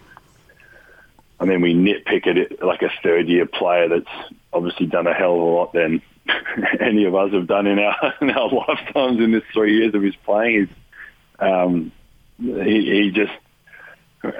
I 1.40 1.44
mean, 1.44 1.60
we 1.60 1.74
nitpick 1.74 2.26
at 2.26 2.36
it 2.36 2.62
like 2.62 2.82
a 2.82 2.90
third 3.02 3.28
year 3.28 3.46
player 3.46 3.88
that's 3.88 4.32
obviously 4.52 4.86
done 4.86 5.06
a 5.06 5.14
hell 5.14 5.34
of 5.34 5.40
a 5.40 5.44
lot 5.44 5.72
than 5.72 6.02
any 6.80 7.04
of 7.04 7.14
us 7.14 7.32
have 7.32 7.46
done 7.46 7.66
in 7.66 7.78
our 7.78 8.14
in 8.20 8.30
our 8.30 8.48
lifetimes 8.48 9.20
in 9.20 9.32
this 9.32 9.44
three 9.52 9.76
years 9.76 9.94
of 9.94 10.02
his 10.02 10.16
playing. 10.16 10.66
He's, 10.66 10.76
um, 11.38 11.92
he, 12.38 13.02
he 13.04 13.10
just, 13.12 13.32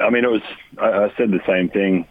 I 0.00 0.10
mean, 0.10 0.24
it 0.24 0.30
was. 0.30 0.42
I, 0.78 1.04
I 1.04 1.12
said 1.16 1.30
the 1.30 1.42
same 1.46 1.68
thing. 1.68 2.06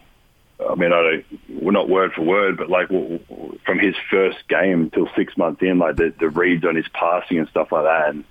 I 0.58 0.74
mean, 0.74 0.92
I 0.92 1.02
don't, 1.02 1.62
we're 1.62 1.72
not 1.72 1.88
word 1.88 2.12
for 2.14 2.22
word, 2.22 2.56
but 2.56 2.68
like 2.68 2.88
from 2.88 3.78
his 3.78 3.94
first 4.10 4.38
game 4.48 4.90
till 4.90 5.08
six 5.14 5.36
months 5.36 5.62
in, 5.62 5.78
like 5.78 5.96
the, 5.96 6.12
the 6.18 6.28
reads 6.28 6.64
on 6.64 6.74
his 6.74 6.88
passing 6.88 7.38
and 7.38 7.48
stuff 7.48 7.70
like 7.70 7.84
that. 7.84 8.08
And 8.08 8.24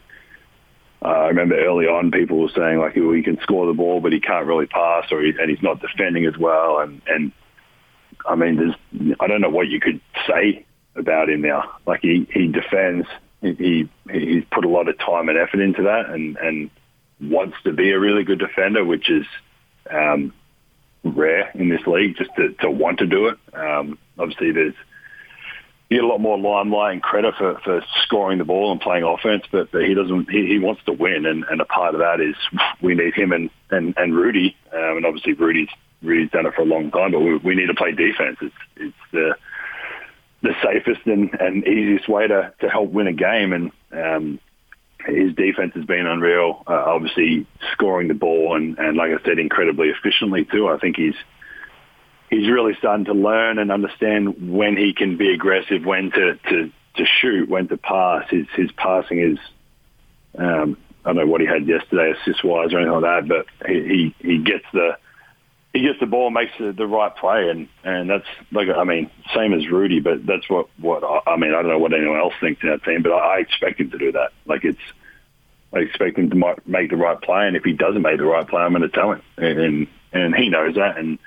uh, 1.07 1.21
I 1.21 1.27
remember 1.27 1.55
early 1.55 1.85
on, 1.85 2.11
people 2.11 2.37
were 2.39 2.49
saying 2.53 2.79
like, 2.79 2.95
well, 2.97 3.13
he 3.13 3.23
can 3.23 3.39
score 3.41 3.65
the 3.65 3.73
ball, 3.73 4.01
but 4.01 4.11
he 4.11 4.19
can't 4.19 4.45
really 4.45 4.65
pass, 4.65 5.05
or 5.09 5.21
he, 5.21 5.29
and 5.39 5.49
he's 5.49 5.63
not 5.63 5.79
defending 5.79 6.25
as 6.25 6.37
well. 6.37 6.79
And 6.79 7.01
and 7.07 7.31
I 8.25 8.35
mean, 8.35 8.57
there's 8.57 9.15
I 9.19 9.27
don't 9.27 9.39
know 9.39 9.49
what 9.49 9.69
you 9.69 9.79
could 9.79 10.01
say 10.27 10.65
about 10.95 11.29
him 11.29 11.41
now. 11.41 11.77
Like 11.85 12.01
he 12.01 12.27
he 12.29 12.47
defends, 12.47 13.07
he 13.41 13.89
he's 14.11 14.43
put 14.51 14.65
a 14.65 14.69
lot 14.69 14.89
of 14.89 14.99
time 14.99 15.29
and 15.29 15.37
effort 15.37 15.61
into 15.61 15.83
that, 15.83 16.09
and 16.09 16.35
and 16.37 16.69
wants 17.21 17.55
to 17.63 17.71
be 17.71 17.91
a 17.91 17.99
really 17.99 18.25
good 18.25 18.39
defender, 18.39 18.83
which 18.83 19.09
is 19.09 19.25
um, 19.89 20.33
rare 21.05 21.51
in 21.53 21.69
this 21.69 21.87
league. 21.87 22.17
Just 22.17 22.31
to, 22.35 22.49
to 22.61 22.69
want 22.69 22.99
to 22.99 23.07
do 23.07 23.27
it. 23.27 23.37
Um, 23.53 23.97
obviously, 24.19 24.51
there's 24.51 24.75
you 25.89 25.98
get 25.98 26.03
a 26.03 26.08
lot 26.08 26.20
more 26.20 26.38
limelight 26.38 26.94
and 26.94 27.01
credit 27.01 27.36
for, 27.38 27.60
for 27.63 27.82
scoring 28.03 28.39
the 28.39 28.44
ball 28.44 28.72
and 28.72 28.82
playing 28.82 29.03
offense, 29.03 29.44
but, 29.51 29.72
but 29.72 29.84
he 29.84 29.94
doesn't. 29.94 30.29
He, 30.29 30.48
he 30.48 30.60
wants 30.60 30.82
to 30.86 30.94
win, 30.94 31.25
and, 31.25 31.46
and 31.50 31.62
a 31.62 31.65
part 31.65 31.96
of 31.96 32.01
that 32.01 32.20
is 32.20 32.36
we 32.82 32.94
need 32.94 33.13
him 33.13 33.32
and 33.32 33.50
and, 33.70 33.94
and 33.98 34.15
Rudy, 34.15 34.56
um, 34.74 34.98
and 34.98 35.06
obviously 35.06 35.34
Rudy's 35.34 35.70
Rudy's 36.01 36.32
done 36.32 36.46
it 36.46 36.53
for 36.56 36.62
a 36.62 36.65
long 36.65 36.91
time, 36.91 37.12
but 37.12 37.20
we, 37.20 37.38
we 37.38 37.56
need 37.56 37.67
to 37.67 37.74
play 37.74 37.91
defense. 37.91 38.38
It's 38.41 38.56
it's 38.75 38.96
the 39.12 39.36
the 40.41 40.53
safest 40.63 41.06
and, 41.06 41.34
and 41.39 41.65
easiest 41.65 42.08
way 42.08 42.27
to, 42.27 42.53
to 42.62 42.70
help 42.70 42.91
win 42.91 43.08
a 43.08 43.13
game, 43.13 43.53
and 43.53 43.72
um, 43.91 44.39
his 45.06 45.34
defense 45.36 45.74
has 45.74 45.86
been 45.86 46.06
unreal. 46.06 46.63
Uh, 46.67 46.84
obviously, 46.86 47.48
scoring 47.72 48.08
the 48.08 48.13
ball 48.13 48.56
and, 48.56 48.77
and 48.77 48.98
like 48.98 49.12
I 49.12 49.24
said, 49.24 49.39
incredibly 49.39 49.89
efficiently 49.89 50.46
too. 50.46 50.67
I 50.67 50.77
think 50.77 50.98
he's 50.98 51.15
he's 52.29 52.50
really 52.50 52.74
starting 52.77 53.05
to 53.05 53.13
learn 53.13 53.60
and 53.60 53.72
understand 53.72 54.53
when 54.53 54.77
he 54.77 54.93
can 54.93 55.17
be 55.17 55.34
aggressive, 55.34 55.86
when 55.86 56.12
to, 56.12 56.36
to, 56.50 56.72
to 56.96 57.05
shoot, 57.22 57.50
when 57.50 57.67
to 57.67 57.77
pass. 57.77 58.29
His 58.29 58.48
his 58.55 58.72
passing 58.74 59.19
is 59.19 59.39
um, 60.38 60.77
I 61.05 61.13
don't 61.13 61.25
know 61.25 61.31
what 61.31 61.41
he 61.41 61.48
had 61.48 61.67
yesterday 61.67 62.12
assist 62.12 62.43
wise 62.43 62.74
or 62.74 62.79
anything 62.79 63.01
like 63.01 63.27
that, 63.27 63.27
but 63.27 63.69
he, 63.69 64.13
he, 64.19 64.27
he 64.27 64.38
gets 64.43 64.65
the 64.74 64.98
he 65.74 65.81
gets 65.81 66.00
the 66.00 66.05
ball, 66.05 66.31
makes 66.31 66.53
the, 66.60 66.72
the 66.72 66.88
right 66.88 67.15
play, 67.15 67.50
and 67.50 67.67
and 67.84 68.10
that's 68.10 68.27
like 68.51 68.67
I 68.75 68.84
mean 68.84 69.10
same 69.36 69.53
as 69.53 69.67
Rudy, 69.69 70.00
but 70.00 70.25
that's 70.25 70.50
what 70.50 70.67
what 70.79 71.03
I 71.25 71.38
mean 71.38 71.53
I 71.53 71.62
don't 71.62 71.72
know 71.72 71.79
what 71.79 71.93
anyone 71.93 72.19
else 72.19 72.34
thinks 72.41 72.62
in 72.63 72.69
that 72.69 72.84
team, 72.84 73.03
but 73.03 73.12
I, 73.12 73.38
I 73.38 73.39
expect 73.39 73.79
him 73.79 73.91
to 73.91 73.98
do 73.98 74.12
that. 74.13 74.31
Like 74.46 74.65
it's 74.65 74.79
I 75.74 75.79
expect 75.79 76.17
him 76.17 76.29
to 76.29 76.55
make 76.65 76.89
the 76.89 76.96
right 76.96 77.22
play, 77.22 77.48
and 77.48 77.55
if 77.55 77.63
he 77.63 77.74
doesn't 77.74 78.01
make 78.01 78.17
the 78.17 78.25
right 78.25 78.48
play, 78.48 78.62
I'm 78.62 78.72
going 78.72 78.81
to 78.81 78.89
tell 78.89 79.12
him, 79.12 79.22
and 79.38 79.88
and 80.13 80.36
he 80.36 80.50
knows 80.50 80.75
that, 80.75 80.98
and 80.98 81.19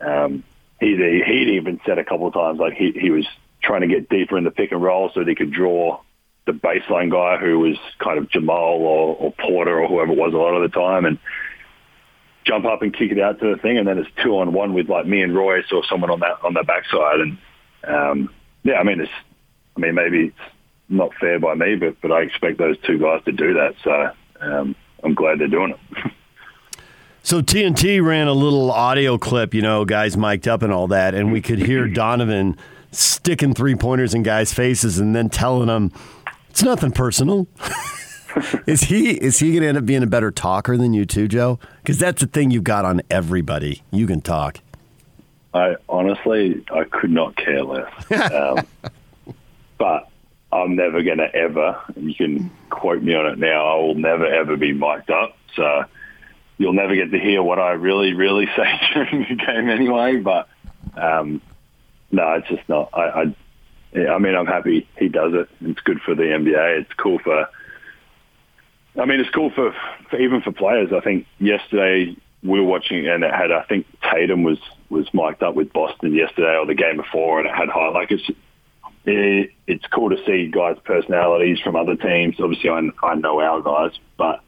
um, 0.00 0.44
he 0.80 0.96
he'd 0.96 1.56
even 1.56 1.80
said 1.84 1.98
a 1.98 2.04
couple 2.04 2.26
of 2.26 2.34
times 2.34 2.58
like 2.58 2.74
he 2.74 2.92
he 2.92 3.10
was 3.10 3.26
trying 3.62 3.82
to 3.82 3.86
get 3.86 4.08
deeper 4.08 4.38
in 4.38 4.44
the 4.44 4.50
pick 4.50 4.72
and 4.72 4.82
roll 4.82 5.10
so 5.12 5.20
that 5.20 5.28
he 5.28 5.34
could 5.34 5.52
draw 5.52 6.00
the 6.46 6.52
baseline 6.52 7.10
guy 7.10 7.36
who 7.36 7.58
was 7.58 7.76
kind 7.98 8.18
of 8.18 8.30
Jamal 8.30 8.78
or, 8.80 9.16
or 9.16 9.32
Porter 9.32 9.78
or 9.78 9.88
whoever 9.88 10.12
it 10.12 10.18
was 10.18 10.32
a 10.32 10.38
lot 10.38 10.54
of 10.54 10.62
the 10.62 10.74
time, 10.74 11.04
and 11.04 11.18
jump 12.44 12.64
up 12.64 12.82
and 12.82 12.94
kick 12.94 13.12
it 13.12 13.20
out 13.20 13.38
to 13.40 13.54
the 13.54 13.60
thing, 13.60 13.78
and 13.78 13.86
then 13.86 13.98
it's 13.98 14.10
two 14.22 14.38
on 14.38 14.52
one 14.52 14.72
with 14.72 14.88
like 14.88 15.06
me 15.06 15.22
and 15.22 15.34
Royce 15.36 15.70
or 15.72 15.84
someone 15.84 16.10
on 16.10 16.20
that 16.20 16.38
on 16.42 16.54
the 16.54 16.64
backside, 16.64 17.20
and 17.20 17.38
um, 17.84 18.34
yeah, 18.62 18.76
I 18.76 18.84
mean 18.84 19.00
it's, 19.00 19.12
I 19.76 19.80
mean 19.80 19.94
maybe 19.94 20.26
it's 20.26 20.54
not 20.88 21.14
fair 21.20 21.38
by 21.38 21.54
me, 21.54 21.76
but 21.76 22.00
but 22.00 22.10
I 22.10 22.22
expect 22.22 22.58
those 22.58 22.78
two 22.80 22.98
guys 22.98 23.22
to 23.24 23.32
do 23.32 23.54
that, 23.54 23.74
so 23.84 24.10
um, 24.40 24.74
I'm 25.04 25.14
glad 25.14 25.38
they're 25.38 25.48
doing 25.48 25.74
it. 25.74 26.12
So 27.22 27.42
TNT 27.42 28.04
ran 28.04 28.28
a 28.28 28.32
little 28.32 28.70
audio 28.72 29.18
clip, 29.18 29.52
you 29.52 29.60
know, 29.60 29.84
guys 29.84 30.16
mic'd 30.16 30.48
up 30.48 30.62
and 30.62 30.72
all 30.72 30.88
that, 30.88 31.14
and 31.14 31.30
we 31.30 31.42
could 31.42 31.58
hear 31.58 31.86
Donovan 31.92 32.56
sticking 32.92 33.54
three 33.54 33.74
pointers 33.74 34.14
in 34.14 34.22
guys' 34.22 34.52
faces 34.52 34.98
and 34.98 35.14
then 35.14 35.28
telling 35.28 35.66
them 35.66 35.92
it's 36.48 36.62
nothing 36.62 36.92
personal. 36.92 37.46
is 38.66 38.82
he 38.82 39.10
is 39.10 39.38
he 39.38 39.50
going 39.50 39.62
to 39.62 39.68
end 39.68 39.78
up 39.78 39.86
being 39.86 40.02
a 40.02 40.06
better 40.06 40.30
talker 40.30 40.76
than 40.76 40.94
you 40.94 41.04
too, 41.04 41.28
Joe? 41.28 41.58
Because 41.82 41.98
that's 41.98 42.20
the 42.20 42.26
thing 42.26 42.50
you've 42.50 42.64
got 42.64 42.84
on 42.84 43.02
everybody. 43.10 43.82
You 43.90 44.06
can 44.06 44.20
talk. 44.20 44.60
I 45.52 45.76
honestly, 45.88 46.64
I 46.72 46.84
could 46.84 47.10
not 47.10 47.36
care 47.36 47.62
less. 47.62 48.32
um, 48.32 48.66
but 49.78 50.08
I'm 50.52 50.74
never 50.74 51.02
going 51.02 51.18
to 51.18 51.34
ever. 51.34 51.80
You 51.96 52.14
can 52.14 52.50
quote 52.70 53.02
me 53.02 53.14
on 53.14 53.26
it 53.26 53.38
now. 53.38 53.66
I 53.66 53.74
will 53.76 53.94
never 53.94 54.24
ever 54.26 54.56
be 54.56 54.72
mic'd 54.72 55.10
up. 55.10 55.36
So 55.54 55.84
you'll 56.60 56.74
never 56.74 56.94
get 56.94 57.10
to 57.10 57.18
hear 57.18 57.42
what 57.42 57.58
I 57.58 57.72
really, 57.72 58.12
really 58.12 58.46
say 58.56 58.80
during 58.94 59.26
the 59.28 59.34
game 59.34 59.70
anyway. 59.70 60.18
But 60.18 60.48
um, 60.94 61.40
no, 62.12 62.34
it's 62.34 62.48
just 62.48 62.68
not. 62.68 62.90
I, 62.92 63.02
I, 63.02 63.36
yeah, 63.92 64.14
I 64.14 64.18
mean, 64.18 64.36
I'm 64.36 64.46
happy 64.46 64.86
he 64.98 65.08
does 65.08 65.32
it. 65.34 65.48
It's 65.62 65.80
good 65.80 66.00
for 66.02 66.14
the 66.14 66.22
NBA. 66.22 66.82
It's 66.82 66.92
cool 66.92 67.18
for 67.18 67.48
I 68.98 69.04
mean, 69.04 69.20
it's 69.20 69.30
cool 69.30 69.50
for, 69.50 69.74
for 70.10 70.18
even 70.18 70.42
for 70.42 70.52
players. 70.52 70.92
I 70.92 71.00
think 71.00 71.26
yesterday 71.38 72.16
we 72.42 72.60
were 72.60 72.66
watching 72.66 73.06
and 73.06 73.22
it 73.22 73.32
had, 73.32 73.52
I 73.52 73.62
think 73.62 73.86
Tatum 74.02 74.42
was 74.42 74.58
was 74.88 75.06
mic'd 75.14 75.42
up 75.42 75.54
with 75.54 75.72
Boston 75.72 76.12
yesterday 76.12 76.56
or 76.56 76.66
the 76.66 76.74
game 76.74 76.96
before, 76.96 77.38
and 77.38 77.48
it 77.48 77.54
had 77.54 77.68
high. 77.68 77.90
Like 77.90 78.10
it's 78.10 78.28
it, 79.06 79.52
it's 79.68 79.86
cool 79.86 80.10
to 80.10 80.16
see 80.26 80.48
guys' 80.48 80.76
personalities 80.84 81.60
from 81.60 81.76
other 81.76 81.94
teams. 81.94 82.40
Obviously, 82.40 82.68
I, 82.68 82.80
I 83.04 83.14
know 83.14 83.40
our 83.40 83.62
guys, 83.62 83.96
but 84.18 84.40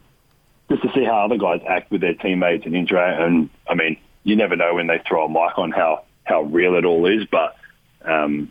just 0.71 0.83
to 0.83 0.93
see 0.95 1.05
how 1.05 1.25
other 1.25 1.39
guys 1.39 1.61
act 1.69 1.91
with 1.91 2.01
their 2.01 2.15
teammates 2.15 2.65
and 2.67 2.75
interact. 2.75 3.21
And 3.21 3.51
I 3.69 3.75
mean, 3.75 3.99
you 4.25 4.37
never 4.37 4.57
know 4.57 4.75
when 4.75 4.87
they 4.87 5.01
throw 5.07 5.27
a 5.27 5.29
mic 5.29 5.59
on 5.59 5.71
how 5.71 6.05
how 6.25 6.43
real 6.43 6.77
it 6.77 6.85
all 6.85 7.07
is. 7.07 7.27
But 7.31 7.57
um, 8.05 8.51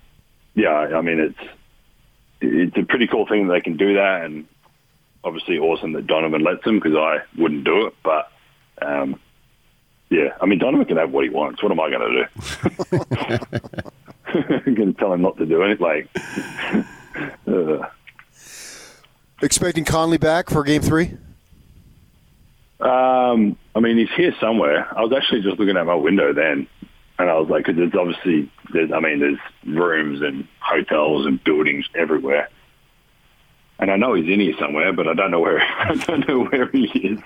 yeah, 0.56 0.72
I 0.72 1.02
mean, 1.02 1.20
it's 1.20 1.52
it's 2.42 2.78
a 2.78 2.84
pretty 2.84 3.08
cool 3.08 3.28
thing 3.28 3.48
that 3.48 3.54
they 3.54 3.62
can 3.62 3.78
do 3.78 3.96
that, 3.96 4.26
and 4.26 4.48
obviously 5.24 5.58
awesome 5.58 5.94
that 5.94 6.08
Donovan 6.08 6.44
lets 6.44 6.64
them 6.64 6.80
because 6.80 6.98
I 6.98 7.20
wouldn't 7.40 7.64
do 7.64 7.88
it. 7.88 7.96
But 8.04 8.32
um, 8.82 9.20
yeah, 10.10 10.36
I 10.40 10.46
mean 10.46 10.60
Donovan 10.60 10.86
can 10.86 10.98
have 10.98 11.12
what 11.12 11.24
he 11.24 11.30
wants. 11.30 11.64
What 11.64 11.72
am 11.72 11.80
I 11.80 11.90
going 11.90 12.02
to 12.02 12.30
do? 12.90 13.82
I'm 14.34 14.76
going 14.76 14.94
to 14.94 15.00
tell 15.00 15.14
him 15.14 15.22
not 15.22 15.38
to 15.38 15.46
do 15.46 15.62
it. 15.64 15.82
Like, 15.82 16.10
uh. 17.48 17.88
expecting 19.42 19.86
Conley 19.86 20.18
back 20.18 20.50
for 20.50 20.64
Game 20.64 20.82
Three. 20.82 21.18
Um, 22.82 23.58
I 23.76 23.80
mean, 23.80 23.98
he's 23.98 24.12
here 24.16 24.34
somewhere. 24.40 24.88
I 24.98 25.02
was 25.02 25.14
actually 25.16 25.42
just 25.42 25.60
looking 25.60 25.78
at 25.78 25.86
my 25.86 25.96
window 25.96 26.34
then, 26.34 26.68
and 27.20 27.30
I 27.30 27.38
was 27.38 27.50
like, 27.50 27.66
because 27.66 27.78
there's 27.78 27.94
obviously, 27.94 28.52
there's, 28.74 28.92
I 28.92 29.00
mean, 29.00 29.20
there's 29.20 29.40
rooms 29.66 30.22
and 30.22 30.48
hotels 30.60 31.26
and 31.26 31.44
buildings 31.44 31.86
everywhere 31.96 32.50
and 33.82 33.90
I 33.90 33.96
know 33.96 34.14
he's 34.14 34.32
in 34.32 34.40
here 34.40 34.54
somewhere, 34.60 34.94
but 34.94 35.08
I 35.08 35.16
don't 35.16 35.32
know 35.32 35.40
where 35.40 35.60
I 35.80 35.96
don't 35.96 36.28
know 36.28 36.46
where 36.46 36.68
he 36.68 36.86
is. 36.86 37.20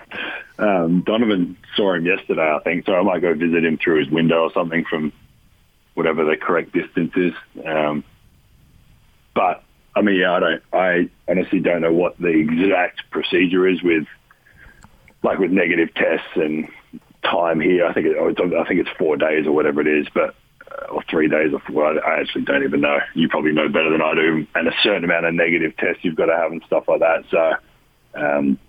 Um, 0.57 1.01
Donovan 1.01 1.57
saw 1.75 1.93
him 1.93 2.05
yesterday, 2.05 2.49
I 2.49 2.59
think, 2.63 2.85
so 2.85 2.95
I 2.95 3.03
might 3.03 3.21
go 3.21 3.33
visit 3.33 3.65
him 3.65 3.77
through 3.77 3.99
his 3.99 4.09
window 4.09 4.43
or 4.43 4.51
something 4.53 4.85
from 4.85 5.11
whatever 5.95 6.23
the 6.23 6.37
correct 6.37 6.71
distance 6.71 7.11
is. 7.17 7.33
Um, 7.65 8.05
but 9.35 9.63
I 9.97 10.01
mean, 10.01 10.15
yeah, 10.15 10.31
I 10.31 10.39
don't. 10.39 10.63
I 10.71 11.09
honestly 11.27 11.59
don't 11.59 11.81
know 11.81 11.91
what 11.91 12.17
the 12.17 12.29
exact 12.29 13.09
procedure 13.11 13.67
is 13.67 13.83
with, 13.83 14.05
like 15.25 15.39
with 15.39 15.51
negative 15.51 15.93
tests 15.95 16.27
and 16.35 16.69
time 17.23 17.59
here. 17.59 17.85
I 17.85 17.93
think 17.93 18.05
it, 18.05 18.17
I 18.17 18.63
think 18.65 18.79
it's 18.79 18.97
four 18.97 19.17
days 19.17 19.47
or 19.47 19.51
whatever 19.51 19.81
it 19.81 19.87
is, 19.87 20.07
but 20.13 20.35
or 20.89 21.03
three 21.09 21.27
days 21.27 21.51
or 21.51 21.59
four. 21.59 21.85
I 21.85 22.21
actually 22.21 22.43
don't 22.43 22.63
even 22.63 22.81
know. 22.81 22.99
You 23.13 23.27
probably 23.27 23.51
know 23.51 23.67
better 23.67 23.91
than 23.91 24.01
I 24.01 24.13
do. 24.13 24.47
And 24.55 24.67
a 24.67 24.73
certain 24.83 25.03
amount 25.03 25.25
of 25.25 25.33
negative 25.33 25.75
tests 25.77 26.03
you've 26.03 26.15
got 26.15 26.27
to 26.27 26.35
have 26.37 26.51
and 26.51 26.63
stuff 26.67 26.85
like 26.87 26.99
that. 26.99 27.23
So 27.31 27.53
um, 28.13 28.59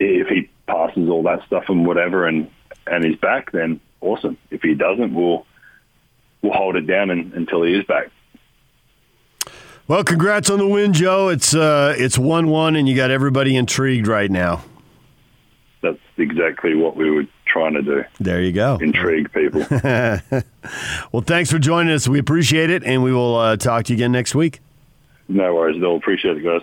if 0.00 0.26
he 0.28 0.50
passes 0.66 1.08
all 1.08 1.22
that 1.22 1.46
stuff 1.46 1.64
and 1.68 1.86
whatever 1.86 2.26
and, 2.26 2.50
and 2.86 3.04
he's 3.04 3.16
back, 3.16 3.52
then 3.52 3.80
awesome. 4.00 4.36
If 4.50 4.62
he 4.62 4.74
doesn't, 4.74 5.14
we'll 5.14 5.46
we'll 6.42 6.52
hold 6.52 6.76
it 6.76 6.86
down 6.86 7.10
in, 7.10 7.32
until 7.34 7.62
he 7.62 7.74
is 7.74 7.84
back. 7.84 8.10
Well, 9.86 10.04
congrats 10.04 10.50
on 10.50 10.58
the 10.58 10.66
win, 10.66 10.92
Joe. 10.92 11.28
It's 11.28 11.54
uh, 11.54 11.94
it's 11.96 12.18
one 12.18 12.48
one, 12.48 12.76
and 12.76 12.88
you 12.88 12.96
got 12.96 13.10
everybody 13.10 13.56
intrigued 13.56 14.06
right 14.06 14.30
now. 14.30 14.64
That's 15.80 15.98
exactly 16.16 16.74
what 16.74 16.96
we 16.96 17.10
were 17.10 17.24
trying 17.46 17.74
to 17.74 17.82
do. 17.82 18.04
There 18.20 18.42
you 18.42 18.52
go. 18.52 18.78
Intrigue 18.80 19.32
people. 19.32 19.64
well, 21.12 21.22
thanks 21.22 21.50
for 21.50 21.58
joining 21.58 21.92
us. 21.92 22.08
We 22.08 22.18
appreciate 22.18 22.70
it, 22.70 22.84
and 22.84 23.02
we 23.02 23.12
will 23.12 23.36
uh, 23.36 23.56
talk 23.56 23.84
to 23.84 23.92
you 23.92 23.96
again 23.96 24.12
next 24.12 24.34
week. 24.34 24.60
No 25.28 25.54
worries 25.54 25.82
all. 25.82 25.96
Appreciate 25.96 26.36
it, 26.38 26.44
guys. 26.44 26.62